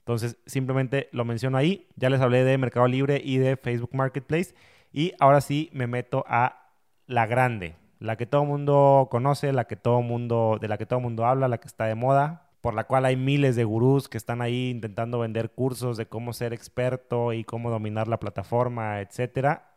Entonces, 0.00 0.36
simplemente 0.46 1.08
lo 1.12 1.24
menciono 1.24 1.56
ahí. 1.58 1.86
Ya 1.96 2.10
les 2.10 2.20
hablé 2.20 2.44
de 2.44 2.58
Mercado 2.58 2.88
Libre 2.88 3.20
y 3.24 3.38
de 3.38 3.56
Facebook 3.56 3.94
Marketplace. 3.94 4.54
Y 4.92 5.12
ahora 5.20 5.40
sí 5.40 5.70
me 5.72 5.86
meto 5.86 6.24
a 6.26 6.70
la 7.06 7.26
grande, 7.26 7.76
la 7.98 8.16
que 8.16 8.26
todo 8.26 8.44
mundo 8.44 9.08
conoce, 9.10 9.52
la 9.52 9.66
que 9.66 9.76
todo 9.76 10.02
mundo, 10.02 10.58
de 10.60 10.68
la 10.68 10.76
que 10.76 10.86
todo 10.86 11.00
mundo 11.00 11.24
habla, 11.24 11.48
la 11.48 11.58
que 11.58 11.68
está 11.68 11.84
de 11.86 11.94
moda, 11.94 12.50
por 12.60 12.74
la 12.74 12.84
cual 12.84 13.04
hay 13.04 13.16
miles 13.16 13.56
de 13.56 13.64
gurús 13.64 14.08
que 14.08 14.18
están 14.18 14.42
ahí 14.42 14.70
intentando 14.70 15.18
vender 15.18 15.50
cursos 15.50 15.96
de 15.96 16.06
cómo 16.06 16.32
ser 16.32 16.52
experto 16.52 17.32
y 17.32 17.44
cómo 17.44 17.70
dominar 17.70 18.08
la 18.08 18.18
plataforma, 18.18 19.00
etcétera. 19.00 19.71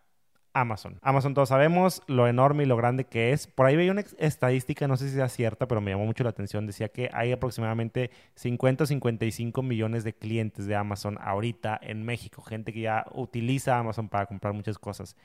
Amazon. 0.55 0.97
Amazon 1.01 1.33
todos 1.33 1.49
sabemos 1.49 2.01
lo 2.07 2.27
enorme 2.27 2.63
y 2.63 2.65
lo 2.65 2.77
grande 2.77 3.03
que 3.03 3.33
es. 3.33 3.45
Por 3.45 3.65
ahí 3.65 3.75
veía 3.75 3.91
una 3.91 4.05
estadística, 4.17 4.87
no 4.87 4.95
sé 4.95 5.09
si 5.09 5.15
sea 5.15 5.27
cierta, 5.27 5.67
pero 5.67 5.81
me 5.81 5.91
llamó 5.91 6.05
mucho 6.05 6.23
la 6.23 6.29
atención. 6.29 6.65
Decía 6.65 6.87
que 6.87 7.09
hay 7.13 7.33
aproximadamente 7.33 8.09
50 8.35 8.85
o 8.85 8.87
55 8.87 9.61
millones 9.61 10.05
de 10.05 10.13
clientes 10.13 10.65
de 10.65 10.75
Amazon 10.75 11.17
ahorita 11.21 11.77
en 11.83 12.03
México. 12.03 12.41
Gente 12.41 12.71
que 12.71 12.79
ya 12.79 13.05
utiliza 13.13 13.77
Amazon 13.77 14.07
para 14.07 14.27
comprar 14.27 14.53
muchas 14.53 14.79
cosas. 14.79 15.17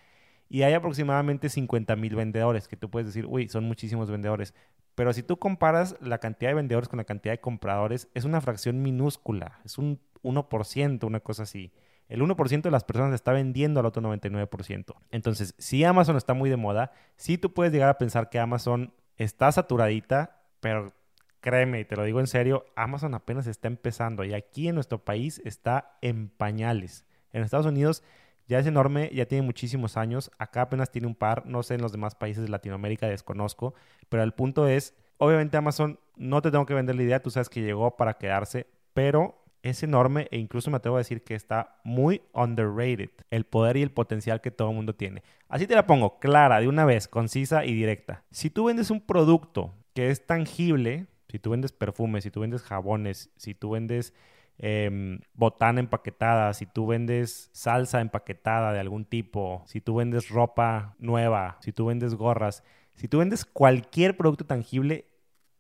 Y 0.49 0.63
hay 0.63 0.75
aproximadamente 0.75 1.49
50 1.49 1.95
mil 1.95 2.17
vendedores, 2.17 2.67
que 2.67 2.77
tú 2.77 2.91
puedes 2.91 3.07
decir, 3.07 3.25
uy, 3.27 3.49
son 3.49 3.65
muchísimos 3.65 4.11
vendedores. 4.11 4.53
Pero 4.97 5.13
si 5.13 5.23
tú 5.23 5.39
comparas 5.39 5.97
la 6.01 6.19
cantidad 6.19 6.51
de 6.51 6.57
vendedores 6.57 6.89
con 6.89 6.97
la 6.97 7.05
cantidad 7.05 7.33
de 7.33 7.41
compradores, 7.41 8.09
es 8.15 8.25
una 8.25 8.41
fracción 8.41 8.83
minúscula. 8.83 9.61
Es 9.65 9.79
un 9.79 10.01
1%, 10.25 11.05
una 11.05 11.21
cosa 11.21 11.45
así 11.45 11.73
el 12.11 12.21
1% 12.23 12.63
de 12.63 12.71
las 12.71 12.85
personas 12.85 13.15
está 13.15 13.33
vendiendo 13.33 13.81
al 13.81 13.87
otro 13.87 14.03
99%. 14.03 14.97
Entonces, 15.11 15.55
si 15.59 15.85
Amazon 15.85 16.17
está 16.17 16.35
muy 16.35 16.51
de 16.51 16.57
moda, 16.57 16.93
sí 17.17 17.39
tú 17.39 17.55
puedes 17.55 17.73
llegar 17.73 17.89
a 17.89 17.99
pensar 17.99 18.29
que 18.29 18.41
Amazon 18.41 18.93
está 19.17 19.51
saturadita, 19.53 20.43
pero 20.61 20.93
créeme, 21.41 21.85
te 21.85 21.95
lo 21.95 22.03
digo 22.03 22.19
en 22.19 22.27
serio, 22.27 22.67
Amazon 22.75 23.15
apenas 23.15 23.47
está 23.47 23.69
empezando 23.69 24.25
y 24.25 24.35
aquí 24.35 24.69
en 24.69 24.75
nuestro 24.75 25.05
país 25.05 25.41
está 25.45 25.97
en 26.03 26.29
pañales. 26.29 27.07
En 27.33 27.45
Estados 27.45 27.67
Unidos 27.67 28.03
ya 28.49 28.59
es 28.59 28.67
enorme, 28.67 29.09
ya 29.15 29.27
tiene 29.27 29.47
muchísimos 29.47 29.97
años. 29.97 30.33
Acá 30.37 30.63
apenas 30.63 30.91
tiene 30.91 31.07
un 31.07 31.15
par, 31.15 31.47
no 31.47 31.63
sé 31.63 31.75
en 31.75 31.83
los 31.83 31.93
demás 31.93 32.17
países 32.17 32.43
de 32.43 32.49
Latinoamérica, 32.49 33.07
desconozco. 33.07 33.75
Pero 34.09 34.25
el 34.25 34.33
punto 34.33 34.67
es, 34.67 34.97
obviamente 35.19 35.57
Amazon, 35.57 36.01
no 36.17 36.43
te 36.43 36.51
tengo 36.51 36.67
que 36.67 36.75
vender 36.75 36.97
la 36.97 37.05
idea, 37.05 37.23
tú 37.23 37.31
sabes 37.31 37.49
que 37.49 37.63
llegó 37.63 37.97
para 37.97 38.15
quedarse, 38.15 38.67
pero 38.95 39.40
es 39.63 39.83
enorme 39.83 40.29
e 40.31 40.39
incluso 40.39 40.71
me 40.71 40.79
atrevo 40.79 40.97
a 40.97 41.01
decir 41.01 41.23
que 41.23 41.35
está 41.35 41.81
muy 41.85 42.23
underrated 42.33 43.11
el 43.31 43.45
poder 43.45 43.77
y 43.77 43.83
el 43.83 43.91
potencial 43.91 44.41
que 44.41 44.51
todo 44.51 44.71
el 44.71 44.77
mundo 44.77 44.95
tiene. 44.95 45.23
Así 45.49 45.67
te 45.67 45.75
la 45.75 45.87
pongo, 45.87 46.19
clara, 46.19 46.61
de 46.61 46.69
una 46.69 46.85
vez, 46.85 47.09
concisa 47.09 47.65
y 47.65 47.75
directa. 47.75 48.25
Si 48.31 48.51
tú 48.51 48.65
vendes 48.65 48.91
un 48.91 49.01
producto 49.01 49.75
que 49.95 50.11
es 50.11 50.27
tangible, 50.27 51.07
si 51.29 51.39
tú 51.39 51.51
vendes 51.51 51.73
perfumes, 51.73 52.25
si 52.25 52.31
tú 52.31 52.41
vendes 52.41 52.63
jabones, 52.63 53.31
si 53.37 53.55
tú 53.55 53.71
vendes 53.71 54.15
em, 54.59 55.21
botana 55.35 55.81
empaquetada, 55.81 56.53
si 56.55 56.67
tú 56.67 56.87
vendes 56.87 57.51
salsa 57.53 58.01
empaquetada 58.01 58.73
de 58.73 58.81
algún 58.81 59.05
tipo, 59.05 59.63
si 59.67 59.81
tú 59.81 59.97
vendes 59.97 60.29
ropa 60.29 60.97
nueva, 60.99 61.59
si 61.61 61.73
tú 61.73 61.87
vendes 61.87 62.15
gorras, 62.15 62.63
si 62.95 63.09
tú 63.09 63.19
vendes 63.19 63.45
cualquier 63.45 64.17
producto 64.17 64.45
tangible, 64.45 65.07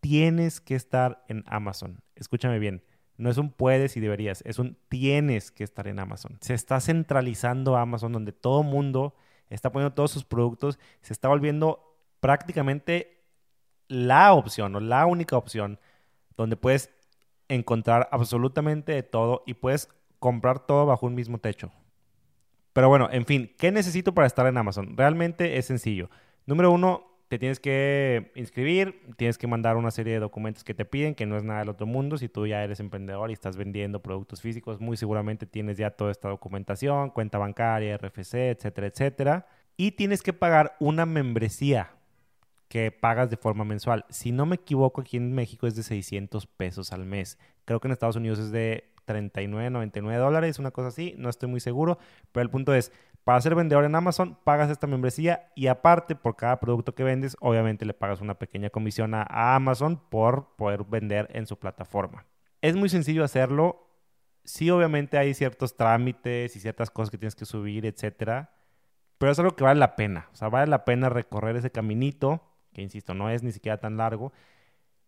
tienes 0.00 0.60
que 0.60 0.74
estar 0.74 1.24
en 1.28 1.44
Amazon. 1.46 2.02
Escúchame 2.14 2.58
bien. 2.58 2.82
No 3.20 3.28
es 3.28 3.36
un 3.36 3.50
puedes 3.50 3.98
y 3.98 4.00
deberías, 4.00 4.42
es 4.46 4.58
un 4.58 4.78
tienes 4.88 5.50
que 5.50 5.62
estar 5.62 5.86
en 5.86 5.98
Amazon. 5.98 6.38
Se 6.40 6.54
está 6.54 6.80
centralizando 6.80 7.76
Amazon 7.76 8.12
donde 8.12 8.32
todo 8.32 8.62
mundo 8.62 9.14
está 9.50 9.70
poniendo 9.70 9.94
todos 9.94 10.10
sus 10.10 10.24
productos, 10.24 10.78
se 11.02 11.12
está 11.12 11.28
volviendo 11.28 11.98
prácticamente 12.20 13.22
la 13.88 14.32
opción 14.32 14.74
o 14.74 14.80
la 14.80 15.04
única 15.04 15.36
opción 15.36 15.78
donde 16.34 16.56
puedes 16.56 16.90
encontrar 17.48 18.08
absolutamente 18.10 18.92
de 18.92 19.02
todo 19.02 19.42
y 19.46 19.52
puedes 19.52 19.90
comprar 20.18 20.60
todo 20.60 20.86
bajo 20.86 21.04
un 21.04 21.14
mismo 21.14 21.36
techo. 21.36 21.70
Pero 22.72 22.88
bueno, 22.88 23.10
en 23.12 23.26
fin, 23.26 23.52
¿qué 23.58 23.70
necesito 23.70 24.14
para 24.14 24.28
estar 24.28 24.46
en 24.46 24.56
Amazon? 24.56 24.96
Realmente 24.96 25.58
es 25.58 25.66
sencillo. 25.66 26.08
Número 26.46 26.70
uno, 26.70 27.09
te 27.30 27.38
tienes 27.38 27.60
que 27.60 28.32
inscribir, 28.34 29.02
tienes 29.16 29.38
que 29.38 29.46
mandar 29.46 29.76
una 29.76 29.92
serie 29.92 30.14
de 30.14 30.18
documentos 30.18 30.64
que 30.64 30.74
te 30.74 30.84
piden, 30.84 31.14
que 31.14 31.26
no 31.26 31.36
es 31.36 31.44
nada 31.44 31.60
del 31.60 31.68
otro 31.68 31.86
mundo. 31.86 32.18
Si 32.18 32.28
tú 32.28 32.44
ya 32.44 32.64
eres 32.64 32.80
emprendedor 32.80 33.30
y 33.30 33.34
estás 33.34 33.56
vendiendo 33.56 34.02
productos 34.02 34.42
físicos, 34.42 34.80
muy 34.80 34.96
seguramente 34.96 35.46
tienes 35.46 35.78
ya 35.78 35.90
toda 35.90 36.10
esta 36.10 36.28
documentación, 36.28 37.10
cuenta 37.10 37.38
bancaria, 37.38 37.96
RFC, 37.96 38.34
etcétera, 38.50 38.88
etcétera. 38.88 39.46
Y 39.76 39.92
tienes 39.92 40.22
que 40.22 40.32
pagar 40.32 40.74
una 40.80 41.06
membresía 41.06 41.92
que 42.66 42.90
pagas 42.90 43.30
de 43.30 43.36
forma 43.36 43.64
mensual. 43.64 44.06
Si 44.08 44.32
no 44.32 44.44
me 44.44 44.56
equivoco, 44.56 45.00
aquí 45.00 45.16
en 45.16 45.32
México 45.32 45.68
es 45.68 45.76
de 45.76 45.84
600 45.84 46.48
pesos 46.48 46.92
al 46.92 47.06
mes. 47.06 47.38
Creo 47.64 47.78
que 47.78 47.86
en 47.86 47.92
Estados 47.92 48.16
Unidos 48.16 48.40
es 48.40 48.50
de 48.50 48.90
39, 49.04 49.70
99 49.70 50.20
dólares, 50.20 50.58
una 50.58 50.70
cosa 50.70 50.88
así, 50.88 51.14
no 51.18 51.28
estoy 51.28 51.48
muy 51.48 51.60
seguro, 51.60 51.98
pero 52.32 52.42
el 52.42 52.50
punto 52.50 52.74
es, 52.74 52.92
para 53.30 53.42
ser 53.42 53.54
vendedor 53.54 53.84
en 53.84 53.94
Amazon, 53.94 54.36
pagas 54.42 54.70
esta 54.70 54.88
membresía 54.88 55.52
y 55.54 55.68
aparte, 55.68 56.16
por 56.16 56.34
cada 56.34 56.58
producto 56.58 56.96
que 56.96 57.04
vendes, 57.04 57.36
obviamente 57.38 57.84
le 57.84 57.94
pagas 57.94 58.20
una 58.20 58.34
pequeña 58.34 58.70
comisión 58.70 59.14
a, 59.14 59.54
Amazon 59.54 60.02
por 60.10 60.56
poder 60.56 60.82
vender 60.82 61.28
en 61.30 61.46
su 61.46 61.56
plataforma. 61.56 62.26
Es 62.60 62.74
muy 62.74 62.88
sencillo 62.88 63.22
hacerlo. 63.22 63.86
Sí, 64.42 64.68
obviamente 64.68 65.16
hay 65.16 65.32
ciertos 65.34 65.76
trámites 65.76 66.56
y 66.56 66.58
ciertas 66.58 66.90
cosas 66.90 67.12
que 67.12 67.18
tienes 67.18 67.36
que 67.36 67.44
subir, 67.44 67.86
etcétera. 67.86 68.50
Pero 69.16 69.30
es 69.30 69.38
algo 69.38 69.54
que 69.54 69.62
vale 69.62 69.78
la 69.78 69.94
pena. 69.94 70.28
O 70.32 70.34
sea, 70.34 70.48
vale 70.48 70.66
la 70.66 70.84
pena 70.84 71.08
recorrer 71.08 71.54
ese 71.54 71.70
caminito, 71.70 72.42
que 72.72 72.82
insisto, 72.82 73.14
no 73.14 73.30
es 73.30 73.44
ni 73.44 73.52
siquiera 73.52 73.78
tan 73.78 73.96
largo. 73.96 74.32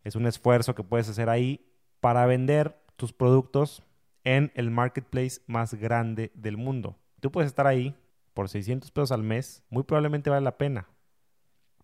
Es 0.05 0.14
un 0.14 0.29
esfuerzo 0.29 0.76
que 0.76 0.85
puedes 0.85 1.09
hacer 1.09 1.29
ahí 1.29 1.67
para 1.99 2.25
vender 2.26 2.85
tus 2.95 3.12
productos 3.12 3.83
en 4.23 4.52
el 4.55 4.71
marketplace 4.71 5.41
más 5.49 5.75
grande 5.75 6.31
del 6.37 6.57
mundo. 6.57 6.97
Tú 7.19 7.33
puedes 7.33 7.49
estar 7.49 7.67
ahí 7.67 7.97
por 8.34 8.48
600 8.48 8.90
pesos 8.90 9.12
al 9.12 9.22
mes, 9.22 9.62
muy 9.68 9.82
probablemente 9.82 10.30
vale 10.30 10.42
la 10.42 10.58
pena. 10.58 10.88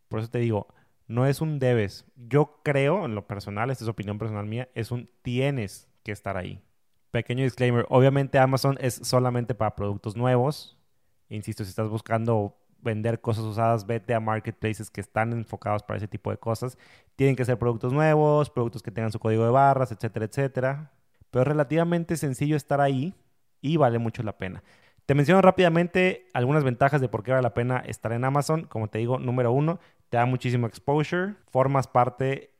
Por 0.09 0.21
eso 0.21 0.31
te 0.31 0.39
digo, 0.39 0.69
no 1.07 1.27
es 1.27 1.41
un 1.41 1.59
debes. 1.59 2.05
Yo 2.17 2.61
creo, 2.63 3.05
en 3.05 3.15
lo 3.15 3.27
personal, 3.27 3.71
esta 3.71 3.85
es 3.85 3.89
opinión 3.89 4.19
personal 4.19 4.47
mía, 4.47 4.69
es 4.75 4.91
un 4.91 5.11
tienes 5.23 5.89
que 6.03 6.13
estar 6.13 6.37
ahí. 6.37 6.63
Pequeño 7.11 7.45
disclaimer, 7.45 7.87
obviamente 7.89 8.39
Amazon 8.39 8.77
es 8.81 8.95
solamente 8.95 9.55
para 9.55 9.75
productos 9.75 10.17
nuevos. 10.17 10.79
Insisto, 11.31 11.65
si 11.65 11.71
estás 11.71 11.89
buscando 11.89 12.57
vender 12.81 13.21
cosas 13.21 13.45
usadas, 13.45 13.87
vete 13.87 14.15
a 14.15 14.21
marketplaces 14.21 14.91
que 14.91 15.01
están 15.01 15.33
enfocados 15.33 15.83
para 15.83 15.97
ese 15.97 16.09
tipo 16.09 16.31
de 16.31 16.37
cosas. 16.37 16.79
Tienen 17.17 17.37
que 17.37 17.45
ser 17.45 17.59
productos 17.59 17.93
nuevos, 17.93 18.51
productos 18.51 18.83
que 18.83 18.91
tengan 18.91 19.13
su 19.13 19.19
código 19.19 19.45
de 19.45 19.51
barras, 19.51 19.91
etcétera, 19.91 20.27
etcétera. 20.27 20.93
Pero 21.31 21.43
es 21.43 21.49
relativamente 21.49 22.17
sencillo 22.17 22.57
estar 22.57 22.81
ahí 22.81 23.15
y 23.61 23.77
vale 23.77 23.99
mucho 23.99 24.23
la 24.23 24.37
pena. 24.39 24.63
Te 25.09 25.15
menciono 25.15 25.41
rápidamente 25.41 26.27
algunas 26.35 26.65
ventajas 26.65 27.01
de 27.01 27.09
por 27.09 27.23
qué 27.23 27.31
vale 27.31 27.43
la 27.43 27.55
pena 27.55 27.79
estar 27.79 28.13
en 28.13 28.27
Amazon. 28.27 28.65
Como 28.65 28.89
te 28.89 28.99
digo, 28.99 29.19
número 29.19 29.51
uno, 29.53 29.81
te 30.11 30.19
da 30.19 30.27
muchísimo 30.27 30.67
exposure, 30.67 31.35
formas 31.49 31.87
parte 31.89 32.51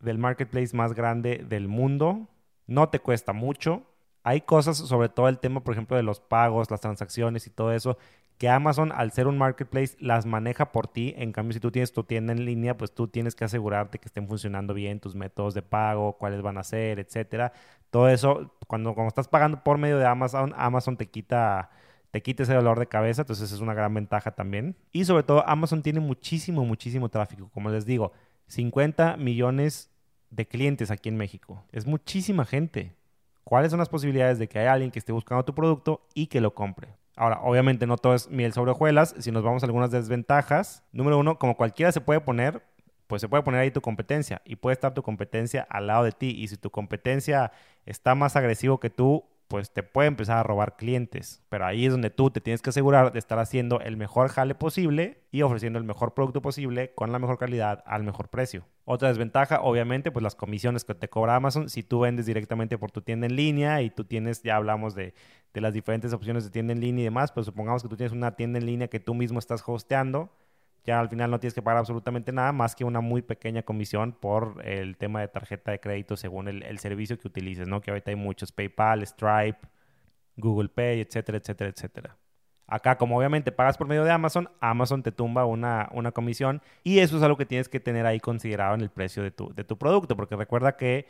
del 0.00 0.18
marketplace 0.18 0.76
más 0.76 0.94
grande 0.94 1.44
del 1.48 1.68
mundo, 1.68 2.26
no 2.66 2.88
te 2.88 2.98
cuesta 2.98 3.32
mucho. 3.32 3.84
Hay 4.24 4.40
cosas, 4.40 4.78
sobre 4.78 5.10
todo 5.10 5.28
el 5.28 5.38
tema, 5.38 5.62
por 5.62 5.74
ejemplo, 5.74 5.96
de 5.96 6.02
los 6.02 6.18
pagos, 6.18 6.72
las 6.72 6.80
transacciones 6.80 7.46
y 7.46 7.50
todo 7.50 7.70
eso, 7.70 7.96
que 8.36 8.48
Amazon, 8.48 8.90
al 8.90 9.12
ser 9.12 9.28
un 9.28 9.38
marketplace, 9.38 9.96
las 10.00 10.26
maneja 10.26 10.72
por 10.72 10.88
ti. 10.88 11.14
En 11.16 11.30
cambio, 11.30 11.52
si 11.52 11.60
tú 11.60 11.70
tienes 11.70 11.92
tu 11.92 12.02
tienda 12.02 12.32
en 12.32 12.44
línea, 12.44 12.76
pues 12.76 12.92
tú 12.92 13.06
tienes 13.06 13.36
que 13.36 13.44
asegurarte 13.44 14.00
que 14.00 14.08
estén 14.08 14.26
funcionando 14.26 14.74
bien 14.74 14.98
tus 14.98 15.14
métodos 15.14 15.54
de 15.54 15.62
pago, 15.62 16.18
cuáles 16.18 16.42
van 16.42 16.58
a 16.58 16.64
ser, 16.64 16.98
etcétera. 16.98 17.52
Todo 17.90 18.08
eso, 18.08 18.56
cuando, 18.66 18.92
cuando 18.92 19.10
estás 19.10 19.28
pagando 19.28 19.62
por 19.62 19.78
medio 19.78 19.98
de 19.98 20.06
Amazon, 20.06 20.52
Amazon 20.56 20.96
te 20.96 21.06
quita 21.06 21.70
te 22.12 22.22
quita 22.22 22.42
ese 22.42 22.52
dolor 22.52 22.78
de 22.78 22.86
cabeza, 22.86 23.22
entonces 23.22 23.50
es 23.50 23.60
una 23.60 23.72
gran 23.72 23.92
ventaja 23.94 24.32
también. 24.32 24.76
Y 24.92 25.06
sobre 25.06 25.22
todo 25.22 25.48
Amazon 25.48 25.82
tiene 25.82 25.98
muchísimo, 25.98 26.64
muchísimo 26.64 27.08
tráfico, 27.08 27.50
como 27.54 27.70
les 27.70 27.86
digo, 27.86 28.12
50 28.48 29.16
millones 29.16 29.90
de 30.28 30.46
clientes 30.46 30.90
aquí 30.90 31.08
en 31.08 31.16
México. 31.16 31.64
Es 31.72 31.86
muchísima 31.86 32.44
gente. 32.44 32.94
¿Cuáles 33.44 33.70
son 33.70 33.78
las 33.78 33.88
posibilidades 33.88 34.38
de 34.38 34.46
que 34.46 34.58
haya 34.58 34.74
alguien 34.74 34.90
que 34.90 34.98
esté 34.98 35.10
buscando 35.10 35.44
tu 35.44 35.54
producto 35.54 36.06
y 36.14 36.26
que 36.26 36.42
lo 36.42 36.54
compre? 36.54 36.88
Ahora, 37.16 37.40
obviamente 37.40 37.86
no 37.86 37.96
todo 37.96 38.14
es 38.14 38.28
miel 38.28 38.52
sobre 38.52 38.72
hojuelas. 38.72 39.14
Si 39.18 39.32
nos 39.32 39.42
vamos 39.42 39.62
a 39.62 39.66
algunas 39.66 39.90
desventajas, 39.90 40.84
número 40.92 41.18
uno, 41.18 41.38
como 41.38 41.56
cualquiera 41.56 41.92
se 41.92 42.02
puede 42.02 42.20
poner, 42.20 42.62
pues 43.06 43.22
se 43.22 43.28
puede 43.28 43.42
poner 43.42 43.60
ahí 43.60 43.70
tu 43.70 43.80
competencia 43.80 44.42
y 44.44 44.56
puede 44.56 44.74
estar 44.74 44.92
tu 44.92 45.02
competencia 45.02 45.66
al 45.70 45.86
lado 45.86 46.04
de 46.04 46.12
ti. 46.12 46.30
Y 46.30 46.48
si 46.48 46.58
tu 46.58 46.68
competencia 46.68 47.52
está 47.86 48.14
más 48.14 48.36
agresivo 48.36 48.80
que 48.80 48.90
tú, 48.90 49.24
pues 49.52 49.70
te 49.70 49.82
puede 49.82 50.08
empezar 50.08 50.38
a 50.38 50.42
robar 50.42 50.76
clientes. 50.76 51.42
Pero 51.50 51.66
ahí 51.66 51.84
es 51.84 51.92
donde 51.92 52.08
tú 52.08 52.30
te 52.30 52.40
tienes 52.40 52.62
que 52.62 52.70
asegurar 52.70 53.12
de 53.12 53.18
estar 53.18 53.38
haciendo 53.38 53.80
el 53.80 53.98
mejor 53.98 54.30
jale 54.30 54.54
posible 54.54 55.24
y 55.30 55.42
ofreciendo 55.42 55.78
el 55.78 55.84
mejor 55.84 56.14
producto 56.14 56.40
posible 56.40 56.94
con 56.94 57.12
la 57.12 57.18
mejor 57.18 57.36
calidad 57.36 57.84
al 57.84 58.02
mejor 58.02 58.30
precio. 58.30 58.64
Otra 58.86 59.08
desventaja, 59.08 59.60
obviamente, 59.60 60.10
pues 60.10 60.22
las 60.22 60.36
comisiones 60.36 60.84
que 60.84 60.94
te 60.94 61.10
cobra 61.10 61.36
Amazon 61.36 61.68
si 61.68 61.82
tú 61.82 62.00
vendes 62.00 62.24
directamente 62.24 62.78
por 62.78 62.92
tu 62.92 63.02
tienda 63.02 63.26
en 63.26 63.36
línea 63.36 63.82
y 63.82 63.90
tú 63.90 64.04
tienes, 64.04 64.42
ya 64.42 64.56
hablamos 64.56 64.94
de, 64.94 65.12
de 65.52 65.60
las 65.60 65.74
diferentes 65.74 66.14
opciones 66.14 66.44
de 66.44 66.50
tienda 66.50 66.72
en 66.72 66.80
línea 66.80 67.02
y 67.02 67.04
demás, 67.04 67.30
pues 67.30 67.44
supongamos 67.44 67.82
que 67.82 67.90
tú 67.90 67.96
tienes 67.98 68.14
una 68.14 68.36
tienda 68.36 68.58
en 68.58 68.64
línea 68.64 68.88
que 68.88 69.00
tú 69.00 69.12
mismo 69.12 69.38
estás 69.38 69.62
hosteando 69.66 70.32
ya 70.84 70.98
al 71.00 71.08
final 71.08 71.30
no 71.30 71.38
tienes 71.38 71.54
que 71.54 71.62
pagar 71.62 71.78
absolutamente 71.78 72.32
nada 72.32 72.52
más 72.52 72.74
que 72.74 72.84
una 72.84 73.00
muy 73.00 73.22
pequeña 73.22 73.62
comisión 73.62 74.12
por 74.12 74.60
el 74.64 74.96
tema 74.96 75.20
de 75.20 75.28
tarjeta 75.28 75.70
de 75.70 75.80
crédito 75.80 76.16
según 76.16 76.48
el, 76.48 76.78
servicio 76.78 77.18
que 77.18 77.28
utilices, 77.28 77.68
¿no? 77.68 77.80
Que 77.80 77.90
ahorita 77.90 78.10
hay 78.10 78.16
muchos, 78.16 78.50
PayPal, 78.52 79.06
Stripe, 79.06 79.58
Google 80.36 80.68
Pay, 80.68 81.00
etcétera, 81.00 81.38
etcétera, 81.38 81.70
etcétera. 81.70 82.16
Acá, 82.66 82.96
como 82.96 83.18
obviamente 83.18 83.52
pagas 83.52 83.76
por 83.76 83.86
medio 83.86 84.02
de 84.02 84.10
Amazon, 84.10 84.48
Amazon 84.60 85.02
te 85.02 85.12
tumba 85.12 85.44
una, 85.44 85.88
una 85.92 86.10
comisión 86.12 86.62
y 86.82 87.00
eso 87.00 87.16
es 87.16 87.22
algo 87.22 87.36
que 87.36 87.46
tienes 87.46 87.68
que 87.68 87.80
tener 87.80 88.06
ahí 88.06 88.18
considerado 88.18 88.74
en 88.74 88.80
el 88.80 88.90
precio 88.90 89.22
de 89.22 89.30
tu, 89.30 89.52
de 89.54 89.62
tu 89.62 89.76
producto, 89.76 90.16
porque 90.16 90.36
recuerda 90.36 90.76
que 90.76 91.06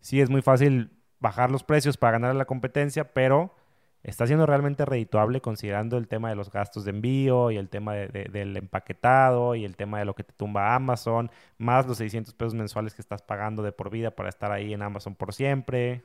sí 0.00 0.20
es 0.20 0.30
muy 0.30 0.42
fácil 0.42 0.90
bajar 1.18 1.50
los 1.50 1.64
precios 1.64 1.96
para 1.96 2.12
ganar 2.12 2.34
la 2.36 2.44
competencia, 2.44 3.12
pero 3.12 3.54
está 4.02 4.26
siendo 4.26 4.46
realmente 4.46 4.84
redituable 4.84 5.40
considerando 5.40 5.96
el 5.98 6.08
tema 6.08 6.30
de 6.30 6.34
los 6.34 6.50
gastos 6.50 6.84
de 6.84 6.90
envío 6.90 7.50
y 7.50 7.56
el 7.56 7.68
tema 7.68 7.94
del 7.94 8.56
empaquetado 8.56 9.54
y 9.54 9.64
el 9.64 9.76
tema 9.76 9.98
de 9.98 10.04
lo 10.04 10.14
que 10.14 10.24
te 10.24 10.32
tumba 10.32 10.74
Amazon, 10.74 11.30
más 11.58 11.86
los 11.86 11.98
600 11.98 12.34
pesos 12.34 12.54
mensuales 12.54 12.94
que 12.94 13.02
estás 13.02 13.22
pagando 13.22 13.62
de 13.62 13.72
por 13.72 13.90
vida 13.90 14.10
para 14.10 14.28
estar 14.28 14.52
ahí 14.52 14.72
en 14.72 14.82
Amazon 14.82 15.14
por 15.14 15.34
siempre. 15.34 16.04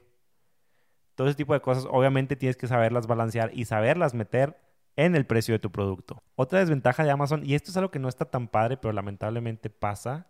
Todo 1.16 1.28
ese 1.28 1.38
tipo 1.38 1.54
de 1.54 1.62
cosas 1.62 1.88
obviamente 1.90 2.36
tienes 2.36 2.58
que 2.58 2.68
saberlas 2.68 3.08
balancear 3.08 3.52
y 3.54 3.66
saberlas 3.66 4.14
meter 4.14 4.58
en 4.98 5.16
el 5.16 5.26
precio 5.26 5.54
de 5.54 5.60
tu 5.60 5.72
producto. 5.72 6.24
Otra 6.36 6.60
desventaja 6.60 7.04
de 7.04 7.12
Amazon, 7.12 7.44
y 7.46 7.56
esto 7.56 7.72
es 7.72 7.78
algo 7.78 7.92
que 7.92 8.00
no 8.00 8.10
está 8.10 8.26
tan 8.26 8.48
padre, 8.48 8.78
pero 8.78 8.94
lamentablemente 8.94 9.70
pasa, 9.70 10.28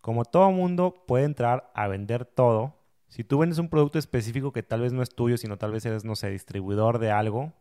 como 0.00 0.24
todo 0.24 0.50
mundo 0.50 1.04
puede 1.06 1.24
entrar 1.24 1.70
a 1.74 1.88
vender 1.88 2.24
todo, 2.24 2.75
si 3.08 3.24
tú 3.24 3.38
vendes 3.38 3.58
un 3.58 3.68
producto 3.68 3.98
específico 3.98 4.52
que 4.52 4.62
tal 4.62 4.80
vez 4.80 4.92
no 4.92 5.02
es 5.02 5.14
tuyo, 5.14 5.36
sino 5.36 5.58
tal 5.58 5.72
vez 5.72 5.86
eres, 5.86 6.04
no 6.04 6.16
sé, 6.16 6.30
distribuidor 6.30 6.98
de 6.98 7.10
algo, 7.10 7.52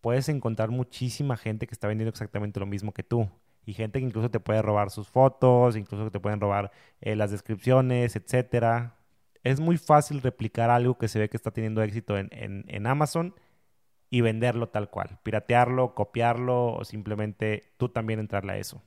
puedes 0.00 0.28
encontrar 0.28 0.70
muchísima 0.70 1.36
gente 1.36 1.66
que 1.66 1.74
está 1.74 1.88
vendiendo 1.88 2.10
exactamente 2.10 2.60
lo 2.60 2.66
mismo 2.66 2.92
que 2.92 3.02
tú. 3.02 3.28
Y 3.64 3.74
gente 3.74 3.98
que 3.98 4.06
incluso 4.06 4.30
te 4.30 4.40
puede 4.40 4.62
robar 4.62 4.90
sus 4.90 5.08
fotos, 5.08 5.76
incluso 5.76 6.04
que 6.04 6.10
te 6.10 6.20
pueden 6.20 6.40
robar 6.40 6.70
eh, 7.00 7.16
las 7.16 7.32
descripciones, 7.32 8.14
etcétera. 8.14 8.96
Es 9.42 9.60
muy 9.60 9.76
fácil 9.76 10.22
replicar 10.22 10.70
algo 10.70 10.98
que 10.98 11.08
se 11.08 11.18
ve 11.18 11.28
que 11.28 11.36
está 11.36 11.50
teniendo 11.50 11.82
éxito 11.82 12.16
en, 12.16 12.30
en 12.30 12.86
Amazon 12.86 13.34
y 14.08 14.20
venderlo 14.20 14.68
tal 14.68 14.88
cual, 14.90 15.18
piratearlo, 15.22 15.94
copiarlo 15.94 16.74
o 16.74 16.84
simplemente 16.84 17.74
tú 17.76 17.88
también 17.88 18.20
entrarle 18.20 18.52
a 18.52 18.58
eso. 18.58 18.82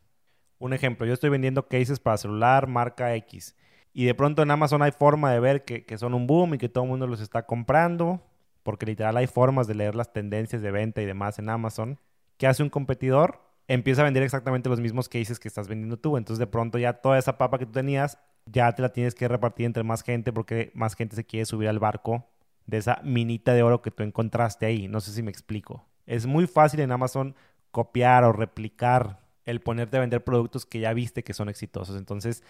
Un 0.58 0.74
ejemplo, 0.74 1.06
yo 1.06 1.14
estoy 1.14 1.30
vendiendo 1.30 1.68
cases 1.68 2.00
para 2.00 2.18
celular 2.18 2.68
marca 2.68 3.16
X 3.16 3.56
y 3.94 4.06
de 4.06 4.14
pronto 4.14 4.42
en 4.42 4.52
Amazon 4.52 4.82
hay 4.82 4.92
forma 4.92 5.32
de 5.32 5.40
ver 5.40 5.66
que, 5.66 5.86
que 5.86 5.98
son 5.98 6.14
un 6.14 6.28
boom 6.28 6.56
y 6.56 6.58
que 6.58 6.70
todo 6.70 6.84
el 6.84 6.90
mundo 6.90 7.08
los 7.08 7.22
está 7.22 7.46
comprando, 7.46 8.22
porque 8.64 8.86
literal 8.86 9.18
hay 9.18 9.28
formas 9.28 9.68
de 9.68 9.76
leer 9.76 9.96
las 9.96 10.14
tendencias 10.14 10.62
de 10.62 10.72
venta 10.72 11.02
y 11.02 11.06
demás 11.06 11.40
en 11.40 11.50
Amazon. 11.50 12.00
¿Qué 12.38 12.48
hace 12.48 12.64
un 12.64 12.70
competidor? 12.70 13.42
Empieza 13.68 14.02
a 14.02 14.06
vender 14.06 14.24
exactamente 14.24 14.70
los 14.70 14.80
mismos 14.80 15.10
cases 15.10 15.40
que 15.40 15.48
estás 15.48 15.68
vendiendo 15.68 15.98
tú. 15.98 16.18
Entonces 16.18 16.40
de 16.40 16.48
pronto 16.48 16.78
ya 16.78 16.94
toda 16.94 17.18
esa 17.18 17.38
papa 17.38 17.58
que 17.58 17.66
tú 17.66 17.74
tenías 17.74 18.18
ya 18.46 18.72
te 18.74 18.82
la 18.82 18.90
tienes 18.90 19.16
que 19.16 19.28
repartir 19.28 19.66
entre 19.66 19.84
más 19.84 20.04
gente 20.04 20.34
porque 20.34 20.72
más 20.74 20.96
gente 20.96 21.16
se 21.16 21.26
quiere 21.26 21.46
subir 21.46 21.70
al 21.70 21.80
barco 21.80 22.26
de 22.66 22.78
esa 22.78 23.00
minita 23.04 23.54
de 23.54 23.64
oro 23.64 23.82
que 23.82 23.92
tú 23.92 24.04
encontraste 24.04 24.66
ahí. 24.66 24.88
No 24.88 25.00
sé 25.00 25.12
si 25.12 25.24
me 25.24 25.32
explico. 25.32 25.86
Es 26.06 26.26
muy 26.26 26.48
fácil 26.48 26.80
en 26.80 26.92
Amazon 26.92 27.36
copiar 27.72 28.24
o 28.24 28.32
replicar 28.32 29.20
el 29.46 29.62
ponerte 29.62 29.98
a 29.98 30.02
vender 30.02 30.24
productos 30.24 30.66
que 30.66 30.80
ya 30.80 30.94
viste 30.94 31.24
que 31.24 31.34
son 31.34 31.50
exitosos. 31.50 31.98
Entonces, 31.98 32.44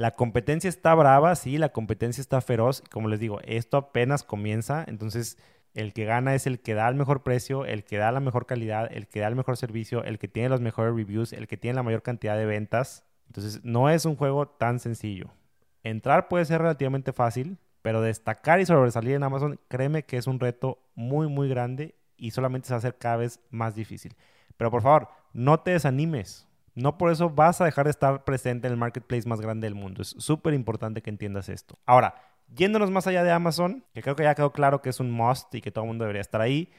la 0.00 0.12
competencia 0.12 0.66
está 0.66 0.94
brava, 0.94 1.34
sí, 1.36 1.58
la 1.58 1.68
competencia 1.68 2.22
está 2.22 2.40
feroz. 2.40 2.82
Como 2.90 3.08
les 3.08 3.20
digo, 3.20 3.38
esto 3.44 3.76
apenas 3.76 4.24
comienza. 4.24 4.82
Entonces, 4.88 5.36
el 5.74 5.92
que 5.92 6.06
gana 6.06 6.34
es 6.34 6.46
el 6.46 6.58
que 6.60 6.72
da 6.72 6.88
el 6.88 6.94
mejor 6.94 7.22
precio, 7.22 7.66
el 7.66 7.84
que 7.84 7.98
da 7.98 8.10
la 8.10 8.20
mejor 8.20 8.46
calidad, 8.46 8.90
el 8.90 9.08
que 9.08 9.20
da 9.20 9.28
el 9.28 9.36
mejor 9.36 9.58
servicio, 9.58 10.02
el 10.02 10.18
que 10.18 10.26
tiene 10.26 10.48
los 10.48 10.62
mejores 10.62 10.94
reviews, 10.94 11.34
el 11.34 11.46
que 11.46 11.58
tiene 11.58 11.74
la 11.74 11.82
mayor 11.82 12.00
cantidad 12.00 12.38
de 12.38 12.46
ventas. 12.46 13.04
Entonces, 13.26 13.62
no 13.62 13.90
es 13.90 14.06
un 14.06 14.16
juego 14.16 14.48
tan 14.48 14.78
sencillo. 14.78 15.26
Entrar 15.82 16.28
puede 16.28 16.46
ser 16.46 16.62
relativamente 16.62 17.12
fácil, 17.12 17.58
pero 17.82 18.00
destacar 18.00 18.58
y 18.58 18.64
sobresalir 18.64 19.16
en 19.16 19.22
Amazon, 19.22 19.60
créeme 19.68 20.04
que 20.04 20.16
es 20.16 20.26
un 20.26 20.40
reto 20.40 20.78
muy, 20.94 21.28
muy 21.28 21.50
grande 21.50 21.94
y 22.16 22.30
solamente 22.30 22.68
se 22.68 22.72
va 22.72 22.76
a 22.76 22.78
hacer 22.78 22.96
cada 22.96 23.18
vez 23.18 23.40
más 23.50 23.74
difícil. 23.74 24.16
Pero 24.56 24.70
por 24.70 24.80
favor, 24.80 25.08
no 25.34 25.60
te 25.60 25.72
desanimes. 25.72 26.48
No 26.74 26.98
por 26.98 27.10
eso 27.10 27.30
vas 27.30 27.60
a 27.60 27.64
dejar 27.64 27.84
de 27.84 27.90
estar 27.90 28.24
presente 28.24 28.66
en 28.66 28.72
el 28.72 28.78
marketplace 28.78 29.28
más 29.28 29.40
grande 29.40 29.66
del 29.66 29.74
mundo. 29.74 30.02
Es 30.02 30.14
súper 30.18 30.54
importante 30.54 31.02
que 31.02 31.10
entiendas 31.10 31.48
esto. 31.48 31.78
Ahora, 31.86 32.14
yéndonos 32.54 32.90
más 32.90 33.06
allá 33.06 33.24
de 33.24 33.30
Amazon, 33.30 33.84
que 33.92 34.02
creo 34.02 34.16
que 34.16 34.24
ya 34.24 34.34
quedó 34.34 34.52
claro 34.52 34.82
que 34.82 34.90
es 34.90 35.00
un 35.00 35.10
must 35.10 35.54
y 35.54 35.60
que 35.60 35.70
todo 35.70 35.84
el 35.84 35.88
mundo 35.88 36.04
debería 36.04 36.20
estar 36.22 36.40
ahí, 36.40 36.72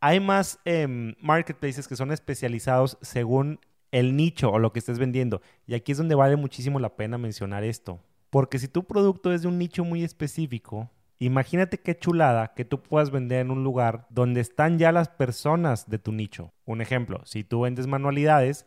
hay 0.00 0.20
más 0.20 0.60
em, 0.64 1.14
marketplaces 1.20 1.88
que 1.88 1.96
son 1.96 2.12
especializados 2.12 2.98
según 3.00 3.60
el 3.90 4.16
nicho 4.16 4.50
o 4.50 4.58
lo 4.58 4.72
que 4.72 4.78
estés 4.78 4.98
vendiendo. 4.98 5.40
Y 5.66 5.74
aquí 5.74 5.92
es 5.92 5.98
donde 5.98 6.14
vale 6.14 6.36
muchísimo 6.36 6.78
la 6.78 6.96
pena 6.96 7.18
mencionar 7.18 7.64
esto. 7.64 8.00
Porque 8.30 8.58
si 8.58 8.68
tu 8.68 8.84
producto 8.84 9.32
es 9.32 9.42
de 9.42 9.48
un 9.48 9.58
nicho 9.58 9.84
muy 9.84 10.04
específico, 10.04 10.90
imagínate 11.18 11.78
qué 11.78 11.98
chulada 11.98 12.54
que 12.54 12.64
tú 12.64 12.82
puedas 12.82 13.10
vender 13.10 13.40
en 13.40 13.50
un 13.50 13.64
lugar 13.64 14.06
donde 14.10 14.40
están 14.40 14.78
ya 14.78 14.92
las 14.92 15.08
personas 15.08 15.88
de 15.88 15.98
tu 15.98 16.12
nicho. 16.12 16.52
Un 16.64 16.80
ejemplo, 16.80 17.22
si 17.24 17.42
tú 17.42 17.62
vendes 17.62 17.86
manualidades, 17.86 18.66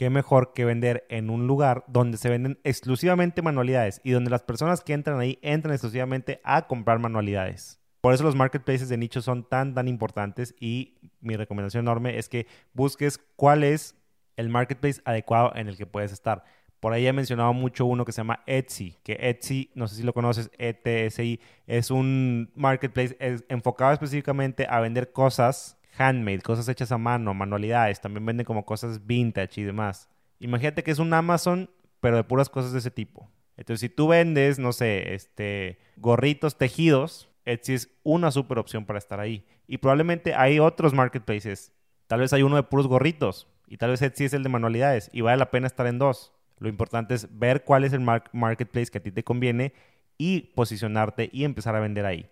qué 0.00 0.08
mejor 0.08 0.54
que 0.54 0.64
vender 0.64 1.04
en 1.10 1.28
un 1.28 1.46
lugar 1.46 1.84
donde 1.86 2.16
se 2.16 2.30
venden 2.30 2.58
exclusivamente 2.64 3.42
manualidades 3.42 4.00
y 4.02 4.12
donde 4.12 4.30
las 4.30 4.40
personas 4.40 4.80
que 4.80 4.94
entran 4.94 5.20
ahí 5.20 5.38
entran 5.42 5.74
exclusivamente 5.74 6.40
a 6.42 6.66
comprar 6.66 6.98
manualidades. 6.98 7.78
Por 8.00 8.14
eso 8.14 8.24
los 8.24 8.34
marketplaces 8.34 8.88
de 8.88 8.96
nicho 8.96 9.20
son 9.20 9.46
tan, 9.46 9.74
tan 9.74 9.88
importantes 9.88 10.54
y 10.58 10.94
mi 11.20 11.36
recomendación 11.36 11.84
enorme 11.84 12.16
es 12.16 12.30
que 12.30 12.46
busques 12.72 13.18
cuál 13.36 13.62
es 13.62 13.94
el 14.38 14.48
marketplace 14.48 15.02
adecuado 15.04 15.52
en 15.54 15.68
el 15.68 15.76
que 15.76 15.84
puedes 15.84 16.12
estar. 16.12 16.44
Por 16.80 16.94
ahí 16.94 17.06
he 17.06 17.12
mencionado 17.12 17.52
mucho 17.52 17.84
uno 17.84 18.06
que 18.06 18.12
se 18.12 18.20
llama 18.22 18.42
Etsy, 18.46 18.96
que 19.02 19.18
Etsy, 19.20 19.70
no 19.74 19.86
sé 19.86 19.96
si 19.96 20.02
lo 20.02 20.14
conoces, 20.14 20.50
ETSI, 20.56 21.40
es 21.66 21.90
un 21.90 22.50
marketplace 22.54 23.18
enfocado 23.50 23.92
específicamente 23.92 24.66
a 24.66 24.80
vender 24.80 25.12
cosas 25.12 25.76
handmade, 25.96 26.40
cosas 26.40 26.68
hechas 26.68 26.92
a 26.92 26.98
mano, 26.98 27.34
manualidades. 27.34 28.00
También 28.00 28.26
venden 28.26 28.46
como 28.46 28.64
cosas 28.64 29.06
vintage 29.06 29.60
y 29.60 29.64
demás. 29.64 30.08
Imagínate 30.38 30.82
que 30.82 30.90
es 30.90 30.98
un 30.98 31.12
Amazon, 31.12 31.70
pero 32.00 32.16
de 32.16 32.24
puras 32.24 32.48
cosas 32.48 32.72
de 32.72 32.78
ese 32.78 32.90
tipo. 32.90 33.30
Entonces, 33.56 33.80
si 33.80 33.88
tú 33.88 34.08
vendes, 34.08 34.58
no 34.58 34.72
sé, 34.72 35.14
este, 35.14 35.78
gorritos 35.96 36.56
tejidos, 36.56 37.30
Etsy 37.44 37.74
es 37.74 37.90
una 38.02 38.30
super 38.30 38.58
opción 38.58 38.86
para 38.86 38.98
estar 38.98 39.20
ahí. 39.20 39.44
Y 39.66 39.78
probablemente 39.78 40.34
hay 40.34 40.58
otros 40.60 40.94
marketplaces. 40.94 41.72
Tal 42.06 42.20
vez 42.20 42.32
hay 42.32 42.42
uno 42.42 42.56
de 42.56 42.62
puros 42.62 42.86
gorritos. 42.86 43.48
Y 43.66 43.76
tal 43.76 43.90
vez 43.90 44.02
Etsy 44.02 44.24
es 44.24 44.32
el 44.32 44.42
de 44.42 44.48
manualidades. 44.48 45.10
Y 45.12 45.20
vale 45.20 45.38
la 45.38 45.50
pena 45.50 45.66
estar 45.66 45.86
en 45.86 45.98
dos. 45.98 46.32
Lo 46.58 46.68
importante 46.68 47.14
es 47.14 47.38
ver 47.38 47.64
cuál 47.64 47.84
es 47.84 47.92
el 47.92 48.00
marketplace 48.00 48.90
que 48.90 48.98
a 48.98 49.02
ti 49.02 49.10
te 49.10 49.24
conviene 49.24 49.72
y 50.18 50.52
posicionarte 50.54 51.30
y 51.32 51.44
empezar 51.44 51.74
a 51.74 51.80
vender 51.80 52.04
ahí. 52.04 52.28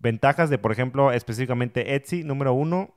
Ventajas 0.00 0.48
de, 0.48 0.56
por 0.56 0.72
ejemplo, 0.72 1.12
específicamente 1.12 1.94
Etsy, 1.94 2.24
número 2.24 2.54
uno, 2.54 2.94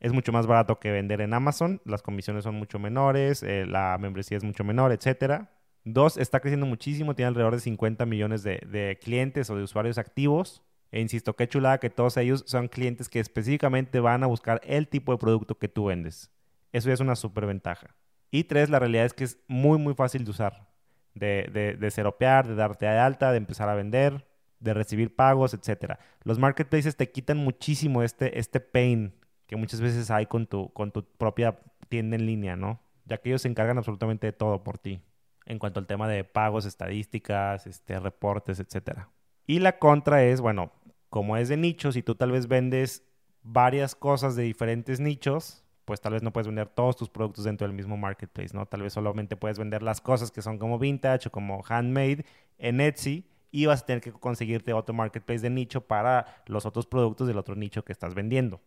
es 0.00 0.12
mucho 0.12 0.32
más 0.32 0.48
barato 0.48 0.80
que 0.80 0.90
vender 0.90 1.20
en 1.20 1.32
Amazon, 1.32 1.80
las 1.84 2.02
comisiones 2.02 2.42
son 2.42 2.56
mucho 2.56 2.80
menores, 2.80 3.44
eh, 3.44 3.66
la 3.66 3.96
membresía 3.98 4.36
es 4.36 4.42
mucho 4.42 4.64
menor, 4.64 4.90
etc. 4.90 5.44
Dos, 5.84 6.16
está 6.16 6.40
creciendo 6.40 6.66
muchísimo, 6.66 7.14
tiene 7.14 7.28
alrededor 7.28 7.54
de 7.54 7.60
50 7.60 8.04
millones 8.04 8.42
de, 8.42 8.98
clientes 9.00 9.48
o 9.48 9.56
de 9.56 9.62
usuarios 9.62 9.96
activos. 9.96 10.62
E 10.90 11.00
insisto, 11.00 11.36
qué 11.36 11.46
chulada 11.46 11.78
que 11.78 11.88
todos 11.88 12.16
ellos 12.16 12.42
son 12.48 12.66
clientes 12.66 13.08
que 13.08 13.20
específicamente 13.20 14.00
van 14.00 14.24
a 14.24 14.26
buscar 14.26 14.60
el 14.64 14.88
tipo 14.88 15.12
de 15.12 15.18
producto 15.18 15.56
que 15.56 15.68
tú 15.68 15.84
vendes. 15.84 16.32
Eso 16.72 16.88
ya 16.88 16.94
es 16.94 17.00
una 17.00 17.14
súper 17.14 17.46
ventaja. 17.46 17.94
Y 18.32 18.44
tres, 18.44 18.70
la 18.70 18.80
realidad 18.80 19.04
es 19.04 19.14
que 19.14 19.22
es 19.22 19.38
muy, 19.46 19.78
muy 19.78 19.94
fácil 19.94 20.24
de 20.24 20.30
usar. 20.32 20.68
De, 21.14 21.48
de, 21.52 21.76
de 21.76 21.90
seropear, 21.92 22.48
de 22.48 22.56
darte 22.56 22.86
de 22.86 22.98
alta, 22.98 23.30
de 23.30 23.36
empezar 23.36 23.68
a 23.68 23.74
vender, 23.74 24.26
de 24.60 24.74
recibir 24.74 25.16
pagos, 25.16 25.54
etc. 25.54 25.94
Los 26.22 26.38
marketplaces 26.38 26.96
te 26.96 27.10
quitan 27.10 27.38
muchísimo 27.38 28.02
este, 28.02 28.38
este 28.38 28.60
pain 28.60 29.14
que 29.46 29.56
muchas 29.56 29.80
veces 29.80 30.10
hay 30.10 30.26
con 30.26 30.46
tu, 30.46 30.72
con 30.72 30.92
tu 30.92 31.04
propia 31.04 31.58
tienda 31.88 32.16
en 32.16 32.26
línea, 32.26 32.54
¿no? 32.54 32.80
Ya 33.06 33.16
que 33.16 33.30
ellos 33.30 33.42
se 33.42 33.48
encargan 33.48 33.78
absolutamente 33.78 34.28
de 34.28 34.32
todo 34.32 34.62
por 34.62 34.78
ti. 34.78 35.02
En 35.46 35.58
cuanto 35.58 35.80
al 35.80 35.86
tema 35.86 36.06
de 36.06 36.22
pagos, 36.22 36.66
estadísticas, 36.66 37.66
este, 37.66 37.98
reportes, 37.98 38.60
etc. 38.60 39.00
Y 39.46 39.58
la 39.58 39.78
contra 39.78 40.22
es, 40.22 40.40
bueno, 40.40 40.72
como 41.08 41.36
es 41.36 41.48
de 41.48 41.56
nichos 41.56 41.96
y 41.96 42.02
tú 42.02 42.14
tal 42.14 42.30
vez 42.30 42.46
vendes 42.46 43.02
varias 43.42 43.96
cosas 43.96 44.36
de 44.36 44.44
diferentes 44.44 45.00
nichos, 45.00 45.64
pues 45.84 46.00
tal 46.00 46.12
vez 46.12 46.22
no 46.22 46.32
puedes 46.32 46.46
vender 46.46 46.68
todos 46.68 46.96
tus 46.96 47.08
productos 47.08 47.44
dentro 47.44 47.66
del 47.66 47.74
mismo 47.74 47.96
marketplace, 47.96 48.54
¿no? 48.54 48.66
Tal 48.66 48.82
vez 48.82 48.92
solamente 48.92 49.34
puedes 49.34 49.58
vender 49.58 49.82
las 49.82 50.00
cosas 50.00 50.30
que 50.30 50.42
son 50.42 50.58
como 50.58 50.78
vintage 50.78 51.28
o 51.28 51.32
como 51.32 51.64
handmade 51.68 52.24
en 52.58 52.80
Etsy 52.80 53.26
y 53.50 53.66
vas 53.66 53.82
a 53.82 53.86
tener 53.86 54.00
que 54.00 54.12
conseguirte 54.12 54.72
otro 54.72 54.94
marketplace 54.94 55.40
de 55.40 55.50
nicho 55.50 55.82
para 55.82 56.42
los 56.46 56.66
otros 56.66 56.86
productos 56.86 57.26
del 57.26 57.38
otro 57.38 57.56
nicho 57.56 57.84
que 57.84 57.92
estás 57.92 58.14
vendiendo. 58.14 58.60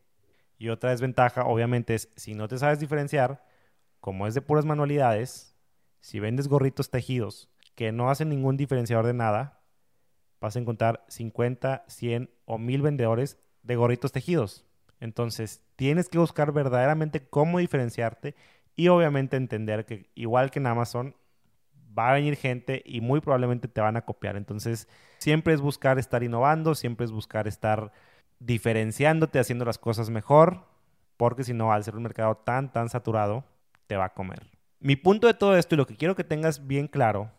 Y 0.57 0.69
otra 0.69 0.91
desventaja, 0.91 1.45
obviamente, 1.45 1.95
es 1.95 2.09
si 2.15 2.35
no 2.35 2.47
te 2.47 2.57
sabes 2.57 2.79
diferenciar, 2.79 3.45
como 3.99 4.27
es 4.27 4.33
de 4.33 4.41
puras 4.41 4.65
manualidades, 4.65 5.55
si 5.99 6.19
vendes 6.19 6.47
gorritos 6.47 6.89
tejidos 6.89 7.49
que 7.75 7.91
no 7.91 8.09
hacen 8.09 8.29
ningún 8.29 8.57
diferenciador 8.57 9.05
de 9.05 9.13
nada, 9.13 9.61
vas 10.39 10.55
a 10.55 10.59
encontrar 10.59 11.05
50, 11.07 11.85
100 11.87 12.29
o 12.45 12.57
1000 12.57 12.81
vendedores 12.81 13.37
de 13.63 13.75
gorritos 13.75 14.11
tejidos. 14.11 14.65
Entonces, 14.99 15.61
tienes 15.75 16.09
que 16.09 16.17
buscar 16.17 16.51
verdaderamente 16.51 17.27
cómo 17.27 17.59
diferenciarte 17.59 18.35
y 18.75 18.89
obviamente 18.89 19.37
entender 19.37 19.85
que 19.85 20.09
igual 20.15 20.51
que 20.51 20.59
en 20.59 20.67
Amazon, 20.67 21.15
va 21.97 22.09
a 22.09 22.13
venir 22.13 22.35
gente 22.35 22.81
y 22.85 23.01
muy 23.01 23.21
probablemente 23.21 23.67
te 23.67 23.81
van 23.81 23.97
a 23.97 24.05
copiar. 24.05 24.35
Entonces, 24.35 24.87
siempre 25.19 25.53
es 25.53 25.61
buscar 25.61 25.99
estar 25.99 26.23
innovando, 26.23 26.75
siempre 26.75 27.05
es 27.05 27.11
buscar 27.11 27.47
estar 27.47 27.91
diferenciándote, 28.39 29.39
haciendo 29.39 29.65
las 29.65 29.77
cosas 29.77 30.09
mejor, 30.09 30.65
porque 31.17 31.43
si 31.43 31.53
no, 31.53 31.71
al 31.71 31.83
ser 31.83 31.95
un 31.95 32.03
mercado 32.03 32.35
tan, 32.35 32.71
tan 32.71 32.89
saturado, 32.89 33.45
te 33.87 33.95
va 33.95 34.05
a 34.05 34.13
comer. 34.13 34.49
Mi 34.79 34.95
punto 34.95 35.27
de 35.27 35.33
todo 35.33 35.55
esto 35.55 35.75
y 35.75 35.77
lo 35.77 35.87
que 35.87 35.95
quiero 35.95 36.15
que 36.15 36.23
tengas 36.23 36.67
bien 36.67 36.87
claro 36.87 37.31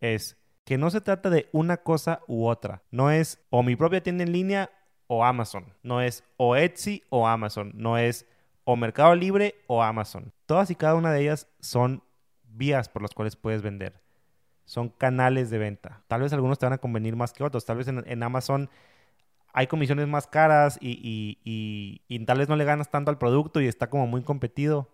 es 0.00 0.36
que 0.64 0.78
no 0.78 0.90
se 0.90 1.00
trata 1.00 1.30
de 1.30 1.48
una 1.52 1.78
cosa 1.78 2.20
u 2.26 2.46
otra. 2.46 2.82
No 2.90 3.10
es 3.10 3.44
o 3.50 3.62
mi 3.62 3.76
propia 3.76 4.02
tienda 4.02 4.24
en 4.24 4.32
línea 4.32 4.70
o 5.06 5.24
Amazon. 5.24 5.72
No 5.82 6.00
es 6.00 6.24
o 6.36 6.56
Etsy 6.56 7.02
o 7.08 7.26
Amazon. 7.26 7.72
No 7.74 7.98
es 7.98 8.26
o 8.64 8.76
Mercado 8.76 9.14
Libre 9.14 9.54
o 9.66 9.82
Amazon. 9.82 10.32
Todas 10.46 10.70
y 10.70 10.74
cada 10.74 10.94
una 10.94 11.12
de 11.12 11.22
ellas 11.22 11.48
son 11.60 12.02
vías 12.56 12.88
por 12.88 13.02
las 13.02 13.12
cuales 13.14 13.36
puedes 13.36 13.62
vender. 13.62 14.00
Son 14.64 14.88
canales 14.88 15.50
de 15.50 15.58
venta. 15.58 16.02
Tal 16.06 16.22
vez 16.22 16.32
algunos 16.32 16.58
te 16.58 16.66
van 16.66 16.72
a 16.72 16.78
convenir 16.78 17.16
más 17.16 17.32
que 17.32 17.44
otros. 17.44 17.64
Tal 17.64 17.78
vez 17.78 17.88
en, 17.88 18.22
Amazon 18.22 18.70
hay 19.52 19.66
comisiones 19.66 20.06
más 20.08 20.26
caras 20.26 20.78
y, 20.80 21.38
y, 21.44 22.24
tal 22.24 22.38
vez 22.38 22.48
no 22.48 22.56
le 22.56 22.64
ganas 22.64 22.90
tanto 22.90 23.10
al 23.10 23.18
producto 23.18 23.60
y 23.60 23.66
está 23.66 23.90
como 23.90 24.06
muy 24.06 24.22
competido. 24.22 24.88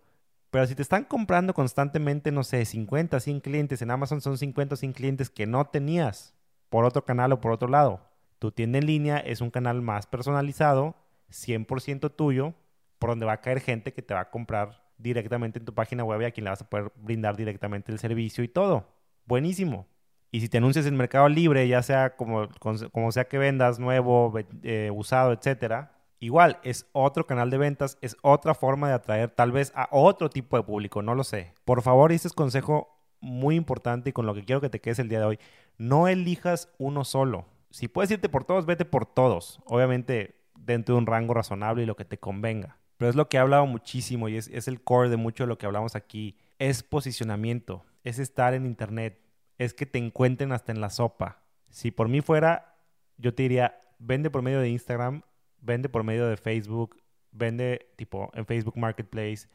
Pero 0.49 0.65
si 0.65 0.75
te 0.75 0.81
están 0.81 1.03
comprando 1.05 1.53
constantemente, 1.53 2.31
no 2.31 2.43
sé, 2.43 2.65
50, 2.65 3.19
100 3.19 3.39
clientes, 3.41 3.81
en 3.81 3.91
Amazon 3.91 4.19
son 4.19 4.37
50 4.37 4.73
o 4.73 4.77
100 4.77 4.93
clientes 4.93 5.29
que 5.29 5.45
no 5.45 5.65
tenías 5.65 6.33
por 6.69 6.85
otro 6.85 7.05
canal 7.05 7.31
o 7.31 7.41
por 7.41 7.51
otro 7.51 7.67
lado. 7.67 8.01
Tu 8.39 8.51
tienda 8.51 8.79
en 8.79 8.87
línea 8.87 9.17
es 9.17 9.41
un 9.41 9.51
canal 9.51 9.81
más 9.81 10.07
personalizado, 10.07 10.95
100% 11.29 12.15
tuyo, 12.15 12.55
por 12.97 13.11
donde 13.11 13.25
va 13.25 13.33
a 13.33 13.41
caer 13.41 13.59
gente 13.59 13.93
que 13.93 14.01
te 14.01 14.13
va 14.13 14.21
a 14.21 14.29
comprar 14.31 14.88
directamente 14.99 15.57
en 15.57 15.65
tu 15.65 15.73
página 15.73 16.03
web 16.03 16.21
y 16.21 16.25
a 16.25 16.31
quien 16.31 16.43
le 16.43 16.51
vas 16.51 16.61
a 16.61 16.69
poder 16.69 16.91
brindar 16.95 17.35
directamente 17.35 17.91
el 17.91 17.97
servicio 17.97 18.43
y 18.43 18.47
todo. 18.47 18.87
Buenísimo. 19.25 19.87
Y 20.31 20.41
si 20.41 20.49
te 20.49 20.59
anuncias 20.59 20.85
en 20.85 20.95
Mercado 20.95 21.27
Libre, 21.27 21.67
ya 21.67 21.81
sea 21.81 22.15
como, 22.15 22.47
como 22.91 23.11
sea 23.11 23.27
que 23.27 23.39
vendas, 23.39 23.79
nuevo, 23.79 24.31
eh, 24.61 24.91
usado, 24.93 25.33
etcétera, 25.33 25.93
Igual, 26.21 26.59
es 26.63 26.85
otro 26.91 27.25
canal 27.25 27.49
de 27.49 27.57
ventas, 27.57 27.97
es 28.01 28.17
otra 28.21 28.53
forma 28.53 28.89
de 28.89 28.93
atraer 28.93 29.29
tal 29.29 29.53
vez 29.53 29.71
a 29.73 29.87
otro 29.91 30.29
tipo 30.29 30.57
de 30.57 30.63
público, 30.63 31.01
no 31.01 31.15
lo 31.15 31.23
sé. 31.23 31.53
Por 31.63 31.81
favor, 31.81 32.11
este 32.11 32.27
es 32.27 32.33
consejo 32.33 32.89
muy 33.21 33.55
importante 33.55 34.09
y 34.09 34.13
con 34.13 34.25
lo 34.25 34.33
que 34.33 34.43
quiero 34.43 34.59
que 34.59 34.69
te 34.69 34.81
quedes 34.81 34.99
el 34.99 35.07
día 35.07 35.19
de 35.19 35.25
hoy. 35.25 35.39
No 35.77 36.09
elijas 36.09 36.69
uno 36.77 37.05
solo. 37.05 37.45
Si 37.69 37.87
puedes 37.87 38.11
irte 38.11 38.27
por 38.27 38.43
todos, 38.43 38.65
vete 38.65 38.83
por 38.83 39.05
todos. 39.05 39.61
Obviamente 39.65 40.35
dentro 40.57 40.95
de 40.95 40.99
un 40.99 41.07
rango 41.07 41.33
razonable 41.33 41.83
y 41.83 41.85
lo 41.85 41.95
que 41.95 42.05
te 42.05 42.17
convenga. 42.17 42.78
Pero 42.99 43.09
es 43.09 43.15
lo 43.15 43.29
que 43.29 43.37
he 43.37 43.39
hablado 43.39 43.65
muchísimo 43.65 44.27
y 44.27 44.35
es, 44.35 44.49
es 44.49 44.67
el 44.67 44.83
core 44.83 45.07
de 45.07 45.15
mucho 45.15 45.43
de 45.43 45.47
lo 45.47 45.57
que 45.57 45.65
hablamos 45.65 45.95
aquí. 45.95 46.35
Es 46.57 46.83
posicionamiento, 46.83 47.85
es 48.03 48.19
estar 48.19 48.53
en 48.53 48.65
internet, 48.65 49.21
es 49.57 49.73
que 49.73 49.85
te 49.85 49.99
encuentren 49.99 50.51
hasta 50.51 50.73
en 50.73 50.81
la 50.81 50.89
sopa. 50.89 51.41
Si 51.69 51.91
por 51.91 52.09
mí 52.09 52.19
fuera, 52.19 52.75
yo 53.15 53.33
te 53.33 53.43
diría, 53.43 53.79
vende 53.99 54.29
por 54.29 54.41
medio 54.41 54.59
de 54.59 54.67
Instagram, 54.67 55.21
vende 55.61 55.87
por 55.87 56.03
medio 56.03 56.27
de 56.27 56.35
Facebook, 56.35 57.01
vende 57.31 57.89
tipo 57.95 58.31
en 58.33 58.45
Facebook 58.45 58.77
Marketplace, 58.77 59.47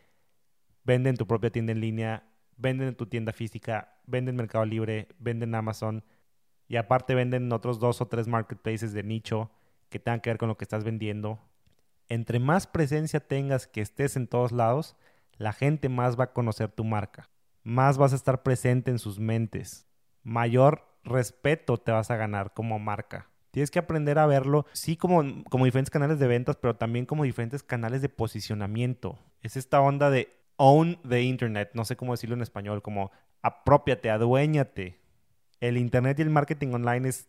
vende 0.83 1.11
en 1.11 1.17
tu 1.19 1.27
propia 1.27 1.51
tienda 1.51 1.73
en 1.73 1.81
línea, 1.81 2.27
vende 2.57 2.89
en 2.89 2.95
tu 2.95 3.05
tienda 3.05 3.35
física, 3.35 4.01
vende 4.07 4.31
en 4.31 4.37
Mercado 4.37 4.65
Libre, 4.65 5.09
vende 5.19 5.45
en 5.45 5.55
Amazon 5.55 6.03
y 6.67 6.77
aparte 6.77 7.15
venden 7.15 7.43
en 7.43 7.53
otros 7.53 7.79
dos 7.79 8.01
o 8.01 8.09
tres 8.09 8.27
marketplaces 8.27 8.95
de 8.95 9.03
nicho 9.03 9.51
que 9.91 9.99
tengan 9.99 10.21
que 10.21 10.31
ver 10.31 10.39
con 10.39 10.49
lo 10.49 10.57
que 10.57 10.65
estás 10.65 10.83
vendiendo. 10.83 11.39
Entre 12.09 12.39
más 12.39 12.67
presencia 12.67 13.21
tengas 13.21 13.67
que 13.67 13.81
estés 13.81 14.17
en 14.17 14.27
todos 14.27 14.53
lados, 14.53 14.97
la 15.37 15.53
gente 15.53 15.89
más 15.89 16.19
va 16.19 16.25
a 16.25 16.33
conocer 16.33 16.71
tu 16.71 16.85
marca, 16.85 17.31
más 17.63 17.99
vas 17.99 18.13
a 18.13 18.17
estar 18.17 18.43
presente 18.43 18.91
en 18.91 18.99
sus 18.99 19.19
mentes, 19.19 19.87
mayor 20.23 20.87
respeto 21.03 21.77
te 21.79 21.93
vas 21.93 22.11
a 22.11 22.17
ganar 22.17 22.53
como 22.55 22.79
marca. 22.79 23.29
Tienes 23.51 23.71
que 23.71 23.79
aprender 23.79 24.19
a 24.19 24.27
verlo, 24.27 24.67
sí, 24.73 24.97
como, 24.97 25.45
como 25.45 25.65
diferentes 25.65 25.91
canales 25.91 26.19
de 26.19 26.27
ventas, 26.27 26.57
pero 26.57 26.75
también 26.77 27.07
como 27.07 27.23
diferentes 27.23 27.63
canales 27.63 28.03
de 28.03 28.09
posicionamiento. 28.09 29.19
Es 29.43 29.57
esta 29.57 29.81
onda 29.81 30.11
de 30.11 30.29
own 30.57 30.99
the 31.09 31.23
internet, 31.23 31.71
no 31.75 31.85
sé 31.85 31.97
cómo 31.97 32.13
decirlo 32.13 32.35
en 32.35 32.43
español, 32.43 32.83
como 32.83 33.13
apropiate, 33.43 34.11
aduéñate. 34.11 34.99
El 35.61 35.77
internet 35.77 36.19
y 36.19 36.23
el 36.23 36.31
marketing 36.31 36.73
online 36.75 37.09
es, 37.09 37.29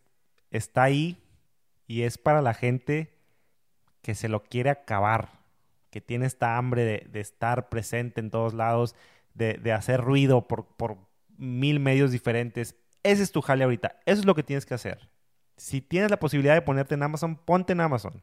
está 0.50 0.82
ahí 0.82 1.16
y 1.86 2.02
es 2.02 2.18
para 2.18 2.42
la 2.42 2.54
gente 2.54 3.15
que 4.06 4.14
se 4.14 4.28
lo 4.28 4.44
quiere 4.44 4.70
acabar, 4.70 5.30
que 5.90 6.00
tiene 6.00 6.26
esta 6.26 6.56
hambre 6.56 7.08
de, 7.10 7.20
estar 7.20 7.68
presente 7.68 8.20
en 8.20 8.30
todos 8.30 8.54
lados, 8.54 8.94
de, 9.34 9.72
hacer 9.72 10.00
ruido 10.00 10.46
por, 10.46 10.64
por 10.76 10.96
mil 11.36 11.80
medios 11.80 12.12
diferentes. 12.12 12.76
Ese 13.02 13.24
es 13.24 13.32
tu 13.32 13.40
jale 13.40 13.64
ahorita. 13.64 13.98
Eso 14.06 14.20
es 14.20 14.24
lo 14.24 14.36
que 14.36 14.44
tienes 14.44 14.64
que 14.64 14.74
hacer. 14.74 15.10
Si 15.56 15.80
tienes 15.80 16.12
la 16.12 16.20
posibilidad 16.20 16.54
de 16.54 16.62
ponerte 16.62 16.94
en 16.94 17.02
Amazon, 17.02 17.34
ponte 17.34 17.72
en 17.72 17.80
Amazon. 17.80 18.22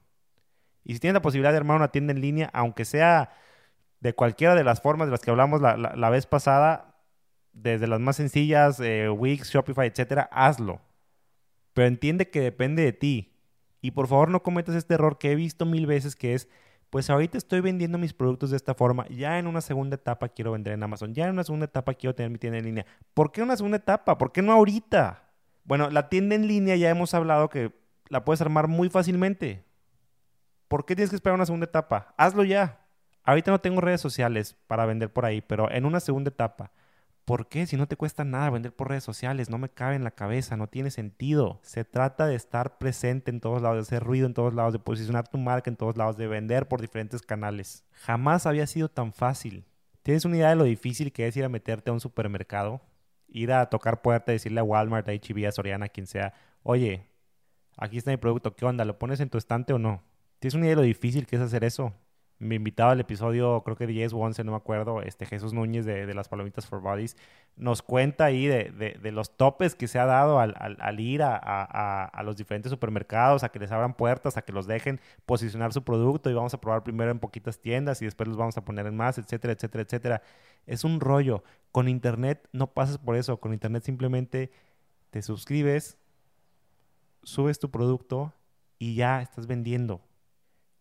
Y 0.86 0.94
si 0.94 1.02
tienes 1.02 1.16
la 1.16 1.22
posibilidad 1.22 1.52
de 1.52 1.58
armar 1.58 1.76
una 1.76 1.92
tienda 1.92 2.14
en 2.14 2.22
línea, 2.22 2.50
aunque 2.54 2.86
sea 2.86 3.34
de 4.00 4.16
cualquiera 4.16 4.56
de 4.56 4.64
las 4.64 4.80
formas 4.80 5.08
de 5.08 5.12
las 5.12 5.20
que 5.20 5.32
hablamos 5.32 5.60
la, 5.60 6.10
vez 6.10 6.26
pasada, 6.28 6.96
desde 7.52 7.88
las 7.88 8.00
más 8.00 8.16
sencillas, 8.16 8.80
eh, 8.80 9.10
Wix, 9.10 9.50
Shopify, 9.50 9.90
etcétera, 9.90 10.30
hazlo. 10.32 10.80
Pero 11.74 11.90
entiende 11.90 12.30
que 12.30 12.40
depende 12.40 12.84
de 12.84 12.94
ti. 12.94 13.33
Y 13.84 13.92
por 13.92 14.08
favor 14.08 14.30
no 14.30 14.42
cometas 14.42 14.76
este 14.76 14.94
error 14.94 15.18
que 15.18 15.34
he 15.34 15.36
visto 15.36 15.66
mil 15.66 15.86
veces, 15.86 16.16
que 16.16 16.34
es, 16.34 16.48
pues 16.90 17.10
ahorita 17.10 17.38
estoy 17.38 17.60
vendiendo 17.60 17.98
mis 17.98 18.14
productos 18.14 18.50
de 18.50 18.56
esta 18.56 18.74
forma, 18.74 19.06
ya 19.10 19.38
en 19.38 19.46
una 19.46 19.60
segunda 19.60 19.96
etapa 19.96 20.30
quiero 20.30 20.54
vender 20.54 20.72
en 20.74 20.84
Amazon, 20.84 21.14
ya 21.14 21.26
en 21.26 21.32
una 21.32 21.44
segunda 21.44 21.66
etapa 21.66 21.94
quiero 21.94 22.16
tener 22.16 22.32
mi 22.32 22.38
tienda 22.38 22.60
en 22.60 22.66
línea. 22.66 22.86
¿Por 23.14 23.34
qué 23.34 23.42
una 23.42 23.58
segunda 23.58 23.76
etapa? 23.76 24.18
¿Por 24.18 24.32
qué 24.32 24.42
no 24.42 24.54
ahorita? 24.54 25.24
Bueno, 25.66 25.90
la 25.90 26.08
tienda 26.08 26.34
en 26.34 26.48
línea 26.48 26.78
ya 26.78 26.90
hemos 26.90 27.14
hablado 27.14 27.50
que 27.50 27.74
la 28.08 28.24
puedes 28.24 28.40
armar 28.40 28.70
muy 28.70 28.90
fácilmente. 28.90 29.66
¿Por 30.70 30.86
qué 30.86 30.96
tienes 30.96 31.10
que 31.10 31.18
esperar 31.18 31.36
una 31.36 31.46
segunda 31.46 31.66
etapa? 31.66 32.14
Hazlo 32.16 32.46
ya. 32.46 32.88
Ahorita 33.26 33.52
no 33.52 33.60
tengo 33.60 33.82
redes 33.82 34.00
sociales 34.00 34.56
para 34.68 34.86
vender 34.86 35.12
por 35.12 35.26
ahí, 35.26 35.42
pero 35.42 35.70
en 35.70 35.86
una 35.86 36.00
segunda 36.00 36.30
etapa. 36.30 36.72
¿Por 37.26 37.48
qué? 37.48 37.66
Si 37.66 37.78
no 37.78 37.88
te 37.88 37.96
cuesta 37.96 38.24
nada 38.24 38.50
vender 38.50 38.76
por 38.76 38.90
redes 38.90 39.04
sociales, 39.04 39.50
no 39.50 39.58
me 39.58 39.70
cabe 39.70 39.96
en 39.96 40.04
la 40.04 40.12
cabeza, 40.12 40.58
no 40.58 40.68
tiene 40.68 40.92
sentido. 40.92 41.60
Se 41.64 41.86
trata 41.86 42.28
de 42.28 42.36
estar 42.36 42.78
presente 42.78 43.32
en 43.32 43.40
todos 43.40 43.62
lados, 43.62 43.78
de 43.78 43.82
hacer 43.82 44.04
ruido 44.04 44.28
en 44.28 44.34
todos 44.34 44.54
lados, 44.54 44.74
de 44.74 44.80
posicionar 44.80 45.28
tu 45.28 45.38
marca 45.38 45.70
en 45.70 45.78
todos 45.78 45.96
lados, 45.96 46.18
de 46.18 46.28
vender 46.28 46.68
por 46.68 46.82
diferentes 46.82 47.22
canales. 47.22 47.86
Jamás 47.94 48.46
había 48.46 48.68
sido 48.68 48.90
tan 48.90 49.14
fácil. 49.14 49.66
¿Tienes 50.02 50.26
una 50.26 50.36
idea 50.36 50.50
de 50.50 50.58
lo 50.58 50.66
difícil 50.66 51.14
que 51.14 51.28
es 51.28 51.38
ir 51.38 51.46
a 51.46 51.50
meterte 51.50 51.90
a 51.90 51.94
un 51.94 52.02
supermercado? 52.02 52.82
ir 53.34 53.52
a 53.52 53.66
tocar 53.66 54.02
puerta, 54.02 54.32
decirle 54.32 54.60
a 54.60 54.64
Walmart, 54.64 55.08
a 55.10 55.12
HB, 55.12 55.48
a 55.48 55.52
Soriana, 55.52 55.88
a 55.88 55.90
quien 55.90 56.08
sea, 56.08 56.34
oye, 56.62 57.08
aquí 57.78 57.98
está 57.98 58.12
mi 58.12 58.18
producto, 58.18 58.56
¿qué 58.56 58.66
onda? 58.66 58.86
¿Lo 58.86 59.00
pones 59.00 59.20
en 59.20 59.30
tu 59.30 59.38
estante 59.38 59.74
o 59.74 59.80
no? 59.80 60.04
¿Tienes 60.40 60.54
una 60.54 60.66
idea 60.66 60.76
de 60.76 60.82
lo 60.82 60.82
difícil 60.84 61.26
que 61.26 61.36
es 61.36 61.42
hacer 61.42 61.64
eso? 61.64 61.94
Me 62.44 62.56
invitaba 62.56 62.92
al 62.92 63.00
episodio, 63.00 63.62
creo 63.64 63.76
que 63.76 63.88
10 63.88 64.14
o 64.14 64.18
11, 64.18 64.44
no 64.44 64.52
me 64.52 64.58
acuerdo, 64.58 65.02
este 65.02 65.26
Jesús 65.26 65.54
Núñez 65.54 65.86
de, 65.86 66.14
las 66.14 66.28
Palomitas 66.28 66.68
for 66.68 66.82
Bodies, 66.82 67.18
nos 67.56 67.82
cuenta 67.82 68.26
ahí 68.26 68.48
de, 68.48 69.12
los 69.12 69.38
topes 69.38 69.76
que 69.76 69.88
se 69.88 70.00
ha 70.00 70.06
dado 70.06 70.40
al, 70.40 71.00
ir 71.00 71.22
a, 71.24 72.22
los 72.24 72.38
diferentes 72.38 72.70
supermercados, 72.70 73.44
a 73.44 73.50
que 73.50 73.60
les 73.60 73.72
abran 73.72 73.94
puertas, 73.94 74.38
a 74.38 74.42
que 74.42 74.52
los 74.52 74.68
dejen 74.68 75.00
posicionar 75.26 75.74
su 75.74 75.84
producto 75.84 76.30
y 76.30 76.34
vamos 76.34 76.54
a 76.54 76.62
probar 76.62 76.84
primero 76.84 77.12
en 77.12 77.20
poquitas 77.20 77.60
tiendas 77.60 78.02
y 78.02 78.06
después 78.06 78.28
los 78.28 78.38
vamos 78.38 78.58
a 78.58 78.66
poner 78.66 78.86
en 78.88 78.96
más, 78.96 79.18
etcétera, 79.18 79.54
etcétera, 79.54 79.84
etcétera. 79.84 80.22
Es 80.66 80.84
un 80.84 81.00
rollo. 81.00 81.44
Con 81.72 81.88
Internet 81.88 82.48
no 82.52 82.68
pasas 82.68 82.98
por 82.98 83.16
eso. 83.16 83.40
Con 83.40 83.54
Internet 83.54 83.84
simplemente 83.84 84.52
te 85.10 85.22
suscribes, 85.22 85.98
subes 87.24 87.60
tu 87.60 87.72
producto 87.72 88.34
y 88.80 88.96
ya 88.96 89.22
estás 89.22 89.48
vendiendo 89.48 90.02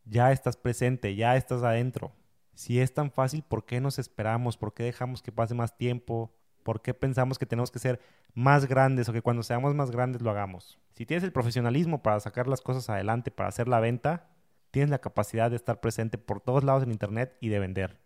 ya 0.05 0.33
estás 0.33 0.57
presente, 0.57 1.15
ya 1.15 1.37
estás 1.37 1.63
adentro. 1.63 2.13
Si 2.55 2.81
es 2.81 2.93
tan 2.93 3.11
fácil, 3.11 3.43
¿por 3.43 3.65
qué 3.65 3.81
nos 3.81 3.99
esperamos? 3.99 4.57
¿Por 4.57 4.75
qué 4.75 4.83
dejamos 4.83 5.23
que 5.23 5.33
pase 5.33 5.55
más 5.55 5.77
tiempo? 5.77 6.35
¿Por 6.63 6.83
qué 6.83 6.95
pensamos 6.95 7.39
que 7.39 7.47
tenemos 7.47 7.71
que 7.71 7.79
ser 7.79 8.01
más 8.35 8.67
grandes 8.67 9.09
o 9.09 9.13
que 9.13 9.23
cuando 9.23 9.43
seamos 9.43 9.75
más 9.75 9.91
grandes 9.91 10.23
lo 10.23 10.31
hagamos? 10.31 10.79
Si 10.93 11.07
tienes 11.07 11.25
el 11.25 11.33
profesionalismo 11.33 12.03
para 12.03 12.21
sacar 12.21 12.47
las 12.47 12.61
cosas 12.61 12.89
adelante, 12.91 13.31
para 13.31 13.49
hacer 13.49 13.69
la 13.69 13.81
venta, 13.81 14.31
tienes 14.71 14.91
la 14.91 15.01
capacidad 15.01 15.51
de 15.51 15.57
estar 15.57 15.81
presente 15.81 16.19
por 16.19 16.41
todos 16.41 16.65
lados 16.65 16.83
en 16.83 16.93
Internet 16.93 17.37
y 17.41 17.49
de 17.49 17.59
vender. 17.59 18.01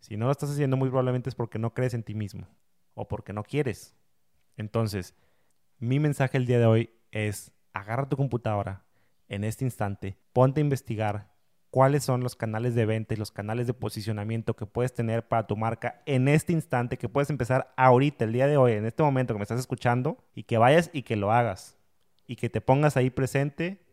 Si 0.00 0.16
no 0.16 0.26
lo 0.26 0.32
estás 0.32 0.50
haciendo, 0.50 0.76
muy 0.76 0.88
probablemente 0.88 1.28
es 1.28 1.34
porque 1.34 1.58
no 1.58 1.72
crees 1.72 1.94
en 1.94 2.02
ti 2.02 2.14
mismo 2.14 2.46
o 2.94 3.08
porque 3.08 3.32
no 3.32 3.42
quieres. 3.42 3.96
Entonces, 4.56 5.14
mi 5.78 5.98
mensaje 5.98 6.36
el 6.36 6.46
día 6.46 6.58
de 6.58 6.66
hoy 6.66 6.90
es, 7.10 7.52
agarra 7.72 8.08
tu 8.08 8.16
computadora, 8.16 8.84
en 9.28 9.44
este 9.44 9.64
instante, 9.64 10.16
ponte 10.32 10.60
a 10.60 10.64
investigar 10.64 11.34
cuáles 11.70 12.04
son 12.04 12.22
los 12.22 12.36
canales 12.36 12.76
de 12.76 12.86
venta 12.86 13.14
y 13.14 13.16
los 13.16 13.32
canales 13.32 13.66
de 13.66 13.74
posicionamiento 13.74 14.54
que 14.54 14.64
puedes 14.64 14.94
tener 14.94 15.26
para 15.26 15.48
tu 15.48 15.56
marca 15.56 16.02
en 16.06 16.28
este 16.28 16.52
instante, 16.52 16.98
que 16.98 17.08
puedes 17.08 17.30
empezar 17.30 17.74
ahorita, 17.76 18.24
el 18.24 18.32
día 18.32 18.46
de 18.46 18.56
hoy, 18.56 18.72
en 18.74 18.86
este 18.86 19.02
momento 19.02 19.34
que 19.34 19.38
me 19.38 19.42
estás 19.42 19.58
escuchando, 19.58 20.18
y 20.36 20.44
que 20.44 20.56
vayas 20.56 20.90
y 20.92 21.02
que 21.02 21.16
lo 21.16 21.32
hagas, 21.32 21.76
y 22.28 22.36
que 22.36 22.48
te 22.48 22.60
pongas 22.60 22.96
ahí 22.96 23.10
presente 23.10 23.84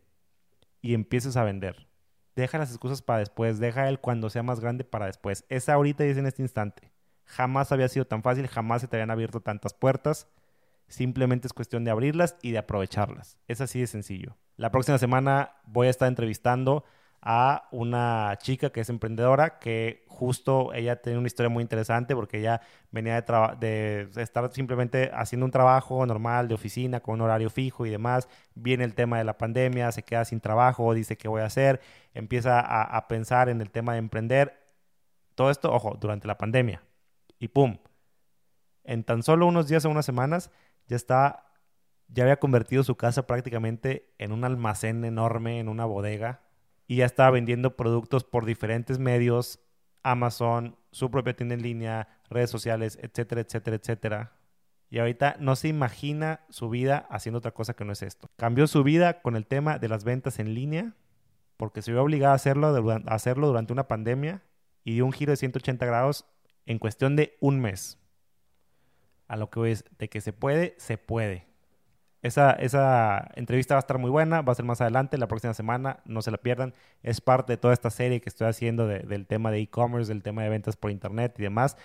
y 0.80 0.94
empieces 0.94 1.36
a 1.36 1.42
vender. 1.42 1.88
Deja 2.36 2.56
las 2.58 2.70
excusas 2.70 3.02
para 3.02 3.18
después, 3.18 3.58
deja 3.58 3.88
el 3.88 3.98
cuando 3.98 4.30
sea 4.30 4.44
más 4.44 4.60
grande 4.60 4.84
para 4.84 5.06
después. 5.06 5.44
Es 5.48 5.68
ahorita 5.68 6.06
y 6.06 6.10
es 6.10 6.18
en 6.18 6.26
este 6.26 6.42
instante. 6.42 6.92
Jamás 7.24 7.72
había 7.72 7.88
sido 7.88 8.06
tan 8.06 8.22
fácil, 8.22 8.46
jamás 8.46 8.82
se 8.82 8.86
te 8.88 8.96
habían 8.96 9.10
abierto 9.10 9.40
tantas 9.40 9.74
puertas. 9.74 10.28
Simplemente 10.92 11.46
es 11.46 11.54
cuestión 11.54 11.84
de 11.84 11.90
abrirlas 11.90 12.36
y 12.42 12.50
de 12.50 12.58
aprovecharlas. 12.58 13.38
Es 13.48 13.62
así 13.62 13.80
de 13.80 13.86
sencillo. 13.86 14.36
La 14.58 14.70
próxima 14.70 14.98
semana 14.98 15.54
voy 15.64 15.86
a 15.86 15.90
estar 15.90 16.06
entrevistando 16.06 16.84
a 17.22 17.66
una 17.70 18.36
chica 18.42 18.68
que 18.70 18.82
es 18.82 18.90
emprendedora, 18.90 19.58
que 19.58 20.04
justo 20.06 20.74
ella 20.74 21.00
tiene 21.00 21.18
una 21.18 21.28
historia 21.28 21.48
muy 21.48 21.62
interesante 21.62 22.14
porque 22.14 22.40
ella 22.40 22.60
venía 22.90 23.22
de, 23.22 24.06
de, 24.12 24.22
estar 24.22 24.52
simplemente 24.52 25.10
haciendo 25.14 25.46
un 25.46 25.50
trabajo 25.50 26.04
normal 26.04 26.46
de 26.46 26.56
oficina 26.56 27.00
con 27.00 27.14
un 27.14 27.22
horario 27.22 27.48
fijo 27.48 27.86
y 27.86 27.90
demás. 27.90 28.28
Viene 28.54 28.84
el 28.84 28.94
tema 28.94 29.16
de 29.16 29.24
la 29.24 29.38
pandemia, 29.38 29.92
se 29.92 30.02
queda 30.02 30.26
sin 30.26 30.40
trabajo, 30.40 30.92
dice 30.92 31.16
qué 31.16 31.26
voy 31.26 31.40
a 31.40 31.46
hacer, 31.46 31.80
empieza 32.12 32.60
a, 32.60 32.82
a 32.82 33.08
pensar 33.08 33.48
en 33.48 33.62
el 33.62 33.70
tema 33.70 33.94
de 33.94 34.00
emprender. 34.00 34.60
Todo 35.36 35.50
esto, 35.50 35.72
ojo, 35.72 35.96
durante 35.98 36.28
la 36.28 36.36
pandemia. 36.36 36.82
Y 37.38 37.48
pum, 37.48 37.78
en 38.84 39.04
tan 39.04 39.22
solo 39.22 39.46
unos 39.46 39.68
días 39.68 39.86
o 39.86 39.90
unas 39.90 40.04
semanas 40.04 40.50
ya 40.92 40.96
está 40.96 41.52
ya 42.12 42.24
había 42.24 42.38
convertido 42.38 42.84
su 42.84 42.96
casa 42.96 43.26
prácticamente 43.26 44.12
en 44.18 44.32
un 44.32 44.44
almacén 44.44 45.04
enorme, 45.04 45.58
en 45.58 45.68
una 45.68 45.86
bodega, 45.86 46.42
y 46.86 46.96
ya 46.96 47.06
estaba 47.06 47.30
vendiendo 47.30 47.76
productos 47.76 48.24
por 48.24 48.44
diferentes 48.44 48.98
medios, 48.98 49.60
Amazon, 50.02 50.76
su 50.90 51.10
propia 51.10 51.34
tienda 51.34 51.54
en 51.54 51.62
línea, 51.62 52.08
redes 52.28 52.50
sociales, 52.50 52.98
etcétera, 53.00 53.40
etcétera, 53.40 53.76
etcétera. 53.76 54.32
Y 54.90 54.98
ahorita 54.98 55.36
no 55.38 55.56
se 55.56 55.68
imagina 55.68 56.40
su 56.50 56.68
vida 56.68 57.06
haciendo 57.08 57.38
otra 57.38 57.52
cosa 57.52 57.72
que 57.72 57.86
no 57.86 57.92
es 57.92 58.02
esto. 58.02 58.30
Cambió 58.36 58.66
su 58.66 58.82
vida 58.82 59.22
con 59.22 59.36
el 59.36 59.46
tema 59.46 59.78
de 59.78 59.88
las 59.88 60.04
ventas 60.04 60.38
en 60.38 60.52
línea, 60.52 60.94
porque 61.56 61.80
se 61.80 61.92
vio 61.92 62.02
obligada 62.02 62.34
a 62.34 62.36
hacerlo, 62.36 62.66
a 62.66 63.14
hacerlo 63.14 63.46
durante 63.46 63.72
una 63.72 63.88
pandemia 63.88 64.42
y 64.84 64.94
dio 64.94 65.06
un 65.06 65.12
giro 65.12 65.30
de 65.30 65.36
180 65.36 65.86
grados 65.86 66.26
en 66.66 66.78
cuestión 66.78 67.16
de 67.16 67.38
un 67.40 67.58
mes. 67.60 68.01
A 69.32 69.36
lo 69.36 69.48
que 69.48 69.70
es 69.70 69.86
de 69.98 70.10
que 70.10 70.20
se 70.20 70.34
puede, 70.34 70.74
se 70.76 70.98
puede. 70.98 71.46
Esa, 72.20 72.52
esa 72.52 73.30
entrevista 73.34 73.74
va 73.74 73.78
a 73.78 73.80
estar 73.80 73.96
muy 73.96 74.10
buena, 74.10 74.42
va 74.42 74.52
a 74.52 74.54
ser 74.54 74.66
más 74.66 74.82
adelante, 74.82 75.16
la 75.16 75.26
próxima 75.26 75.54
semana, 75.54 76.00
no 76.04 76.20
se 76.20 76.30
la 76.30 76.36
pierdan. 76.36 76.74
Es 77.02 77.22
parte 77.22 77.54
de 77.54 77.56
toda 77.56 77.72
esta 77.72 77.88
serie 77.88 78.20
que 78.20 78.28
estoy 78.28 78.46
haciendo 78.46 78.86
del 78.86 79.26
tema 79.26 79.50
de 79.50 79.60
e-commerce, 79.60 80.12
del 80.12 80.22
tema 80.22 80.42
de 80.42 80.50
ventas 80.50 80.76
por 80.76 80.90
internet 80.90 81.34
y 81.38 81.44
demás. 81.44 81.78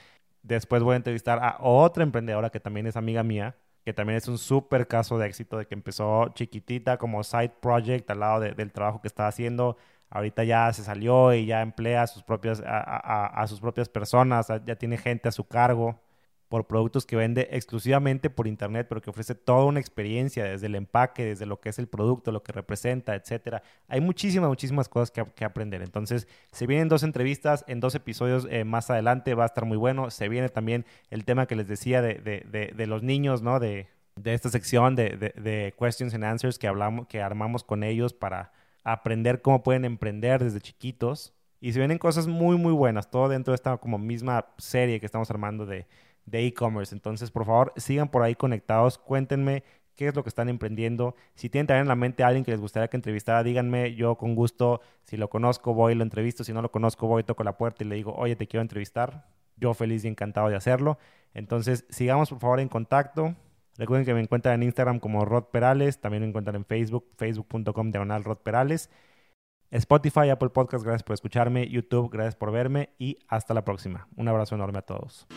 Después 0.44 0.84
voy 0.84 0.96
a 0.96 0.98
entrevistar 0.98 1.40
a 1.42 1.56
otra 1.62 2.04
emprendedora 2.04 2.50
que 2.50 2.60
también 2.60 2.86
es 2.86 2.98
amiga 2.98 3.24
mía, 3.24 3.56
que 3.86 3.94
también 3.94 4.18
es 4.18 4.28
un 4.28 4.38
súper 4.38 4.86
caso 4.90 5.18
de 5.18 5.28
éxito 5.28 5.58
de 5.58 5.68
que 5.68 5.74
empezó 5.74 6.28
chiquitita 6.34 6.98
como 6.98 7.24
side 7.24 7.54
project 7.62 8.12
al 8.12 8.20
lado 8.20 8.42
del 8.42 8.74
trabajo 8.74 9.00
que 9.00 9.08
estaba 9.08 9.30
haciendo. 9.30 9.78
Ahorita 10.10 10.44
ya 10.44 10.74
se 10.74 10.84
salió 10.84 11.34
y 11.34 11.46
ya 11.46 11.62
emplea 11.62 12.02
a 12.02 12.08
sus 12.08 12.24
propias, 12.24 12.62
a 12.66 13.46
sus 13.48 13.62
propias 13.62 13.88
personas, 13.88 14.48
ya 14.66 14.76
tiene 14.76 14.98
gente 14.98 15.30
a 15.30 15.32
su 15.32 15.48
cargo 15.48 16.02
por 16.50 16.66
productos 16.66 17.06
que 17.06 17.16
vende 17.16 17.50
exclusivamente 17.52 18.30
por 18.30 18.48
internet, 18.48 18.88
pero 18.88 19.02
que 19.02 19.10
ofrece 19.10 19.36
toda 19.36 19.66
una 19.66 19.80
experiencia 19.80 20.46
desde 20.46 20.68
el 20.68 20.76
empaque, 20.76 21.26
desde 21.26 21.46
lo 21.46 21.60
que 21.60 21.70
es 21.70 21.80
el 21.80 21.88
producto, 21.88 22.32
lo 22.32 22.42
que 22.42 22.54
representa, 22.54 23.16
etcétera. 23.16 23.64
Hay 23.88 24.00
muchísimas, 24.00 24.48
muchísimas 24.48 24.88
cosas 24.88 25.12
que, 25.12 25.46
aprender. 25.46 25.82
Entonces, 25.82 26.28
se 26.52 26.66
vienen 26.66 26.88
dos 26.88 27.04
entrevistas 27.04 27.66
en 27.68 27.80
dos 27.80 27.96
episodios 27.96 28.48
eh, 28.50 28.64
más 28.64 28.90
adelante, 28.90 29.34
va 29.34 29.44
a 29.44 29.48
estar 29.48 29.66
muy 29.66 29.78
bueno. 29.78 30.10
Se 30.10 30.30
viene 30.30 30.50
también 30.50 30.86
el 31.10 31.26
tema 31.26 31.48
que 31.48 31.56
les 31.56 31.68
decía 31.68 32.02
de, 32.02 32.16
de, 32.16 32.88
los 32.88 33.04
niños, 33.04 33.42
¿no? 33.42 33.60
De, 33.60 33.88
esta 34.24 34.50
sección 34.50 34.96
de, 34.96 35.74
questions 35.78 36.14
and 36.14 36.24
answers 36.24 36.58
que 36.58 36.68
hablamos, 36.68 37.08
que 37.08 37.22
armamos 37.22 37.64
con 37.64 37.84
ellos 37.84 38.14
para 38.14 38.52
aprender 38.84 39.42
cómo 39.42 39.64
pueden 39.64 39.86
emprender 39.86 40.44
desde 40.44 40.62
chiquitos. 40.62 41.34
Y 41.60 41.74
se 41.74 41.80
vienen 41.80 41.98
cosas 41.98 42.28
muy, 42.28 42.56
muy 42.56 42.72
buenas, 42.72 43.10
todo 43.10 43.30
dentro 43.30 43.52
de 43.52 43.56
esta 43.56 43.78
como 43.78 43.98
misma 43.98 44.46
serie 44.60 45.00
que 45.00 45.08
estamos 45.08 45.30
armando 45.32 45.66
de, 45.66 45.88
de 46.28 46.46
e-commerce. 46.46 46.94
Entonces, 46.94 47.32
por 47.32 47.46
favor, 47.46 47.74
sigan 47.78 48.10
por 48.10 48.22
ahí 48.22 48.36
conectados, 48.36 49.00
cuéntenme 49.00 49.64
qué 49.96 50.10
es 50.10 50.16
lo 50.16 50.24
que 50.24 50.30
están 50.30 50.48
emprendiendo. 50.48 51.16
Si 51.34 51.50
tienen 51.50 51.66
también 51.66 51.82
en 51.82 51.88
la 51.88 51.96
mente 51.96 52.24
a 52.24 52.28
alguien 52.28 52.46
que 52.46 52.52
les 52.52 52.60
gustaría 52.62 52.88
que 52.88 52.98
entrevistara, 52.98 53.44
díganme, 53.44 53.96
yo 53.96 54.16
con 54.16 54.36
gusto, 54.36 54.82
si 55.06 55.18
lo 55.18 55.30
conozco, 55.30 55.74
voy 55.74 55.96
lo 55.96 56.04
entrevisto, 56.04 56.44
si 56.44 56.54
no 56.54 56.62
lo 56.62 56.72
conozco, 56.72 57.08
voy, 57.08 57.24
toco 57.24 57.44
la 57.44 57.58
puerta 57.58 57.84
y 57.84 57.88
le 57.88 57.96
digo, 57.96 58.14
oye, 58.14 58.36
te 58.36 58.48
quiero 58.48 58.62
entrevistar. 58.62 59.26
Yo 59.56 59.74
feliz 59.74 60.06
y 60.06 60.08
encantado 60.08 60.50
de 60.50 60.56
hacerlo. 60.56 61.00
Entonces, 61.34 61.86
sigamos 61.90 62.30
por 62.30 62.40
favor 62.40 62.60
en 62.60 62.70
contacto. 62.70 63.36
Recuerden 63.78 64.06
que 64.06 64.14
me 64.14 64.22
encuentran 64.22 64.56
en 64.56 64.64
Instagram 64.64 65.00
como 65.00 65.26
Rod 65.26 65.46
Perales, 65.46 66.00
también 66.00 66.22
me 66.22 66.30
encuentran 66.30 66.56
en 66.56 66.66
Facebook, 66.66 67.10
facebook.com 67.18 67.92
diagonal 67.92 68.24
Rod 68.24 68.38
Perales. 68.38 68.90
Spotify, 69.72 70.30
Apple 70.30 70.50
Podcast, 70.50 70.84
gracias 70.84 71.04
por 71.04 71.14
escucharme, 71.16 71.68
YouTube, 71.68 72.10
gracias 72.10 72.36
por 72.36 72.52
verme 72.52 72.90
y 72.98 73.18
hasta 73.28 73.54
la 73.54 73.66
próxima. 73.66 74.08
Un 74.16 74.28
abrazo 74.28 74.56
enorme 74.56 74.80
a 74.80 74.84
todos. 74.84 75.28